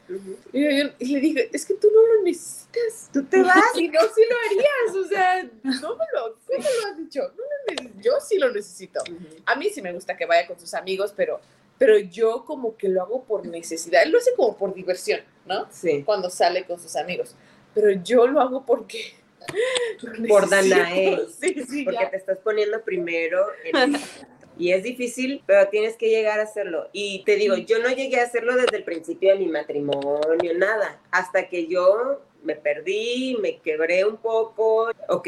[0.53, 3.09] Y, yo- yo- y le dije, es que tú no lo necesitas.
[3.13, 3.55] Tú te vas.
[3.75, 7.21] Y no, sí lo harías, o sea, no me lo, ¿cómo lo has dicho?
[7.21, 7.43] No
[7.75, 9.01] lo yo sí lo necesito.
[9.45, 11.39] A mí sí me gusta que vaya con sus amigos, pero,
[11.77, 14.03] pero yo como que lo hago por necesidad.
[14.03, 15.67] Él lo hace como por diversión, ¿no?
[15.71, 16.03] Sí.
[16.03, 17.35] Cuando sale con sus amigos.
[17.73, 19.13] Pero yo lo hago porque...
[20.27, 20.49] Por.
[20.49, 21.27] Danae.
[21.39, 22.09] Sí, sí, Porque ya.
[22.09, 23.97] te estás poniendo primero en
[24.57, 26.87] Y es difícil, pero tienes que llegar a hacerlo.
[26.91, 31.01] Y te digo, yo no llegué a hacerlo desde el principio de mi matrimonio, nada.
[31.09, 34.91] Hasta que yo me perdí, me quebré un poco.
[35.07, 35.27] Ok,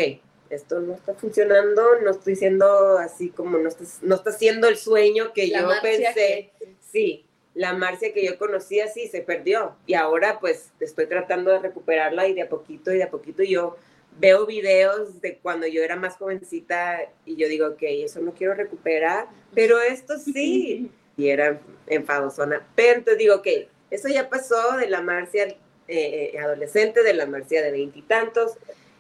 [0.50, 4.78] esto no está funcionando, no estoy siendo así como, no está, no está siendo el
[4.78, 6.52] sueño que La yo pensé.
[6.80, 9.76] Sí, la Marcia que yo conocía, sí, se perdió.
[9.86, 13.44] Y ahora pues estoy tratando de recuperarla y de a poquito y de a poquito
[13.44, 13.78] yo
[14.20, 18.54] veo videos de cuando yo era más jovencita y yo digo, ok, eso no quiero
[18.54, 20.92] recuperar, pero esto sí.
[21.16, 22.66] Y era enfadosona.
[22.76, 23.48] Pero entonces digo, ok,
[23.92, 25.56] eso ya pasó de la Marcia
[25.88, 28.54] eh, adolescente, de la Marcia de veintitantos,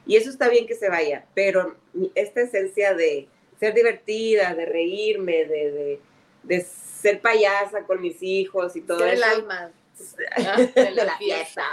[0.05, 1.75] y, eso está bien que se vaya, pero
[2.13, 3.27] esta esencia de
[3.59, 5.99] ser divertida, de reírme, de, de,
[6.43, 9.71] de ser payasa con mis hijos y todo Ser el alma
[10.37, 11.65] ah, de la fiesta.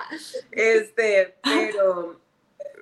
[0.52, 2.20] Este, pero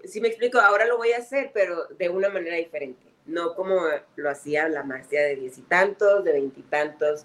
[0.04, 3.06] si me explico, ahora lo voy a hacer, pero de una manera diferente.
[3.26, 3.80] No como
[4.16, 7.24] lo hacía la Marcia de diez y tantos, de veintitantos,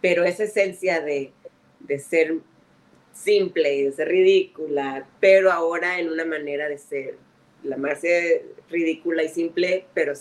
[0.00, 1.32] pero esa esencia de,
[1.80, 2.34] de ser
[3.12, 7.16] simple de ser ridícula, pero ahora en una manera de ser
[7.64, 8.12] la Marcia
[8.70, 10.12] ridícula y simple, pero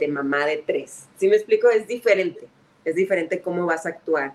[0.00, 1.04] de mamá de tres.
[1.16, 2.48] Si me explico, es diferente.
[2.84, 4.34] Es diferente cómo vas a actuar,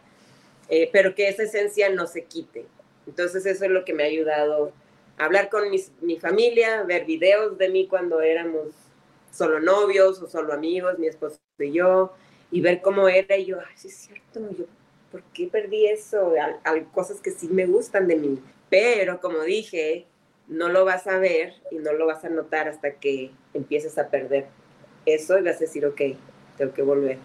[0.70, 2.66] eh, pero que esa esencia no se quite.
[3.06, 4.72] Entonces eso es lo que me ha ayudado
[5.20, 8.70] hablar con mis- mi familia, ver videos de mí cuando éramos
[9.32, 12.14] solo novios o solo amigos, mi esposo y yo,
[12.52, 13.38] y ver cómo era.
[13.38, 14.66] Y yo, ay, sí es cierto, yo,
[15.12, 16.34] ¿por qué perdí eso?
[16.64, 18.40] Hay cosas que sí me gustan de mí.
[18.70, 20.08] Pero como dije,
[20.48, 24.10] no lo vas a ver y no lo vas a notar hasta que empieces a
[24.10, 24.48] perder
[25.06, 26.02] eso y vas a decir, ok,
[26.58, 27.18] tengo que volver.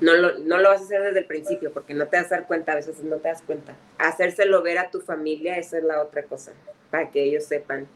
[0.00, 2.36] No lo, no lo vas a hacer desde el principio porque no te vas a
[2.36, 3.74] dar cuenta, a veces no te das cuenta.
[3.98, 6.52] Hacérselo ver a tu familia, esa es la otra cosa,
[6.90, 7.86] para que ellos sepan,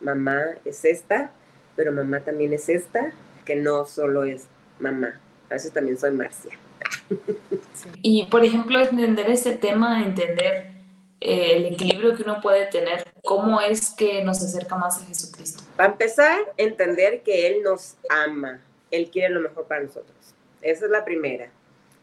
[0.00, 1.32] mamá es esta,
[1.76, 3.12] pero mamá también es esta,
[3.44, 4.46] que no solo es
[4.78, 6.52] mamá, a veces también soy Marcia.
[8.02, 10.72] Y, por ejemplo, entender este tema, entender
[11.20, 15.62] eh, el equilibrio que uno puede tener, cómo es que nos acerca más a Jesucristo.
[15.76, 18.60] Para empezar, entender que Él nos ama,
[18.90, 20.16] Él quiere lo mejor para nosotros.
[20.62, 21.50] Esa es la primera.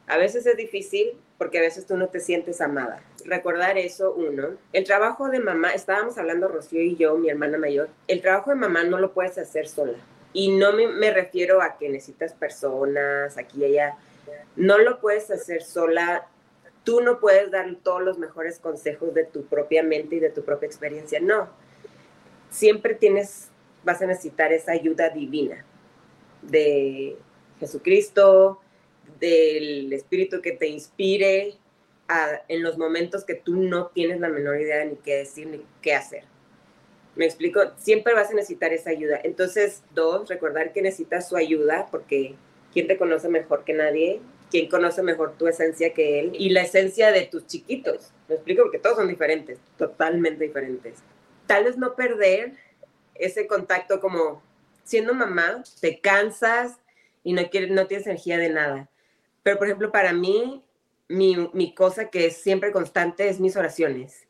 [0.08, 3.02] A veces es difícil porque a veces tú no te sientes amada.
[3.26, 4.50] Recordar eso, uno.
[4.74, 8.56] El trabajo de mamá, estábamos hablando Rocío y yo, mi hermana mayor, el trabajo de
[8.56, 9.98] mamá no lo puedes hacer sola.
[10.34, 13.98] Y no me, me refiero a que necesitas personas aquí y allá.
[14.56, 16.28] No lo puedes hacer sola.
[16.84, 20.44] Tú no puedes dar todos los mejores consejos de tu propia mente y de tu
[20.44, 21.20] propia experiencia.
[21.20, 21.50] No.
[22.50, 23.50] Siempre tienes,
[23.84, 25.66] vas a necesitar esa ayuda divina
[26.42, 27.18] de
[27.60, 28.62] Jesucristo,
[29.20, 31.55] del Espíritu que te inspire
[32.47, 35.93] en los momentos que tú no tienes la menor idea ni qué decir ni qué
[35.93, 36.24] hacer.
[37.15, 39.20] Me explico, siempre vas a necesitar esa ayuda.
[39.24, 42.36] Entonces, dos, recordar que necesitas su ayuda porque
[42.72, 44.22] ¿quién te conoce mejor que nadie?
[44.51, 46.32] ¿Quién conoce mejor tu esencia que él?
[46.38, 48.13] Y la esencia de tus chiquitos.
[48.30, 50.99] Me explico porque todos son diferentes, totalmente diferentes.
[51.47, 52.53] Tal vez no perder
[53.15, 54.41] ese contacto como
[54.84, 56.78] siendo mamá, te cansas
[57.24, 58.89] y no, quieres, no tienes energía de nada.
[59.48, 60.62] Pero, por ejemplo, para mí,
[61.08, 64.28] mi, mi cosa que es siempre constante es mis oraciones.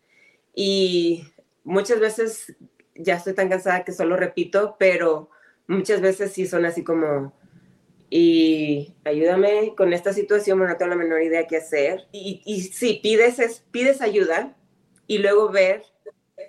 [0.53, 1.24] Y
[1.63, 2.55] muchas veces
[2.93, 5.32] ya estoy tan cansada que solo repito, pero
[5.65, 7.34] muchas veces sí son así como,
[8.11, 12.07] y ayúdame con esta situación, no tengo la menor idea qué hacer.
[12.11, 14.55] Y, y sí, pides, es, pides ayuda
[15.07, 15.82] y luego ver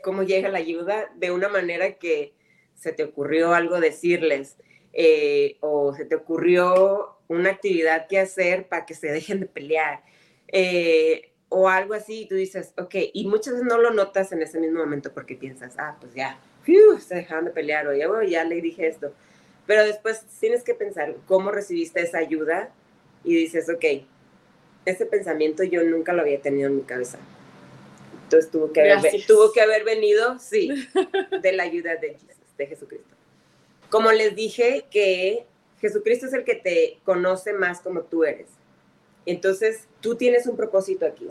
[0.04, 2.34] cómo llega la ayuda de una manera que
[2.74, 4.58] se te ocurrió algo decirles
[4.92, 10.02] eh, o se te ocurrió una actividad que hacer para que se dejen de pelear
[10.48, 14.42] eh, o algo así y tú dices, ok, y muchas veces no lo notas en
[14.42, 18.08] ese mismo momento porque piensas, ah, pues ya, fiu, se dejaron de pelear o ya,
[18.08, 19.12] bueno, ya le dije esto.
[19.66, 22.70] Pero después tienes que pensar cómo recibiste esa ayuda
[23.24, 23.84] y dices, ok,
[24.84, 27.18] ese pensamiento yo nunca lo había tenido en mi cabeza.
[28.24, 30.70] Entonces tuvo que haber, tuvo que haber venido, sí,
[31.42, 33.14] de la ayuda de, Jesus, de Jesucristo.
[33.90, 35.46] Como les dije, que
[35.80, 38.48] Jesucristo es el que te conoce más como tú eres.
[39.26, 41.28] Entonces, tú tienes un propósito aquí.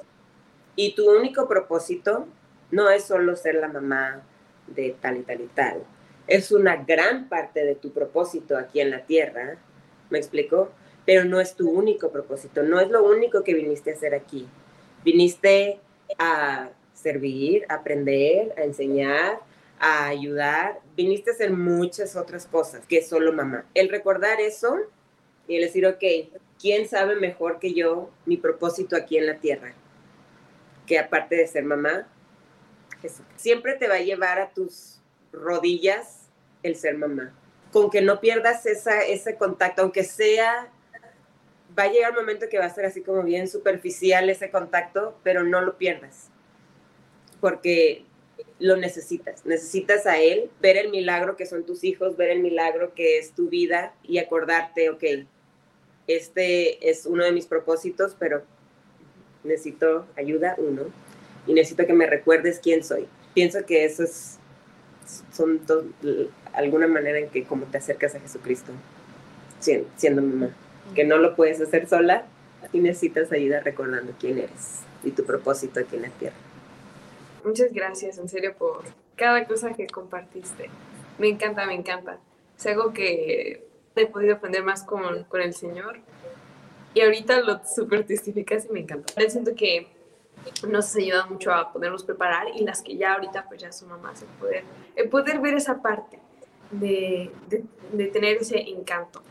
[0.75, 2.27] Y tu único propósito
[2.71, 4.23] no es solo ser la mamá
[4.67, 5.83] de tal y tal y tal.
[6.27, 9.57] Es una gran parte de tu propósito aquí en la tierra.
[10.09, 10.71] ¿Me explico?
[11.07, 14.45] pero no es tu único propósito, no es lo único que viniste a hacer aquí.
[15.05, 15.79] Viniste
[16.19, 19.39] a servir, a aprender, a enseñar,
[19.79, 23.65] a ayudar, viniste a hacer muchas otras cosas que solo mamá.
[23.73, 24.77] El recordar eso
[25.47, 26.03] y el decir, ok,
[26.59, 29.73] ¿quién sabe mejor que yo mi propósito aquí en la tierra?
[30.85, 32.07] Que aparte de ser mamá,
[33.01, 33.25] Jesús.
[33.35, 34.99] Siempre te va a llevar a tus
[35.31, 36.29] rodillas
[36.63, 37.33] el ser mamá.
[37.71, 40.71] Con que no pierdas esa, ese contacto, aunque sea,
[41.77, 45.19] va a llegar un momento que va a ser así como bien superficial ese contacto,
[45.23, 46.29] pero no lo pierdas.
[47.39, 48.06] Porque
[48.59, 49.45] lo necesitas.
[49.45, 53.31] Necesitas a Él, ver el milagro que son tus hijos, ver el milagro que es
[53.31, 55.03] tu vida y acordarte, ok,
[56.07, 58.43] este es uno de mis propósitos, pero
[59.43, 60.83] necesito ayuda, uno,
[61.45, 63.07] y necesito que me recuerdes quién soy.
[63.33, 64.37] Pienso que eso es,
[65.33, 65.61] son
[66.53, 68.71] alguna manera en que como te acercas a Jesucristo,
[69.59, 70.49] siendo, siendo mamá,
[70.95, 72.25] que no lo puedes hacer sola
[72.73, 76.46] y necesitas ayuda recordando quién eres y tu propósito aquí en la tierra.
[77.47, 78.83] Muchas gracias, en serio, por
[79.15, 80.69] cada cosa que compartiste.
[81.17, 82.19] Me encanta, me encanta.
[82.57, 86.01] Es algo que he podido aprender más con, con el Señor.
[86.93, 89.13] Y ahorita lo super testificas y me encanta.
[89.29, 89.87] Siento que
[90.67, 93.89] nos ha ayudado mucho a podernos preparar y las que ya ahorita pues ya son
[93.89, 94.63] mamás, el poder,
[94.97, 96.19] el poder ver esa parte
[96.71, 99.23] de, de, de tener ese encanto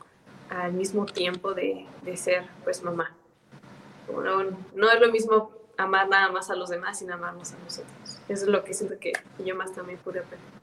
[0.48, 3.14] al mismo tiempo de, de ser pues mamá.
[4.08, 4.42] No,
[4.74, 8.05] no es lo mismo amar nada más a los demás, sino amarnos a nosotros.
[8.28, 9.12] Eso es lo que siento que
[9.44, 10.56] yo más también pude aprender.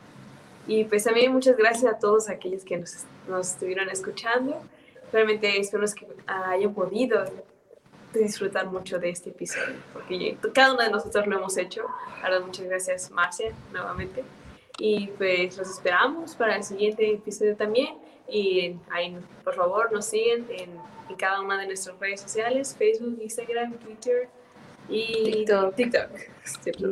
[0.68, 4.62] Y pues también muchas gracias a todos aquellos que nos, nos estuvieron escuchando.
[5.12, 7.24] Realmente espero que hayan podido
[8.14, 11.86] disfrutar mucho de este episodio, porque cada uno de nosotros lo hemos hecho.
[12.22, 14.24] Ahora muchas gracias Marcia nuevamente.
[14.80, 17.96] Y pues los esperamos para el siguiente episodio también.
[18.28, 20.72] Y ahí, por favor, nos siguen en,
[21.10, 24.30] en cada una de nuestras redes sociales, Facebook, Instagram, Twitter,
[24.90, 25.76] y TikTok.
[25.76, 26.10] TikTok.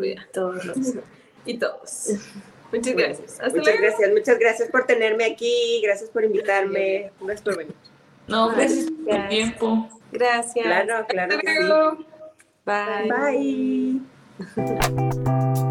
[0.04, 0.64] Y todos.
[1.46, 2.08] y todos.
[2.72, 3.32] Muchas gracias.
[3.34, 3.82] Hasta muchas luego.
[3.82, 7.12] gracias, muchas gracias por tenerme aquí, gracias por invitarme.
[7.20, 7.76] Gracias por venir.
[8.28, 9.90] No, gracias por el tiempo.
[10.12, 10.66] Gracias.
[10.66, 11.98] Claro, claro Hasta luego.
[12.66, 14.02] Bye.
[14.56, 15.71] Bye.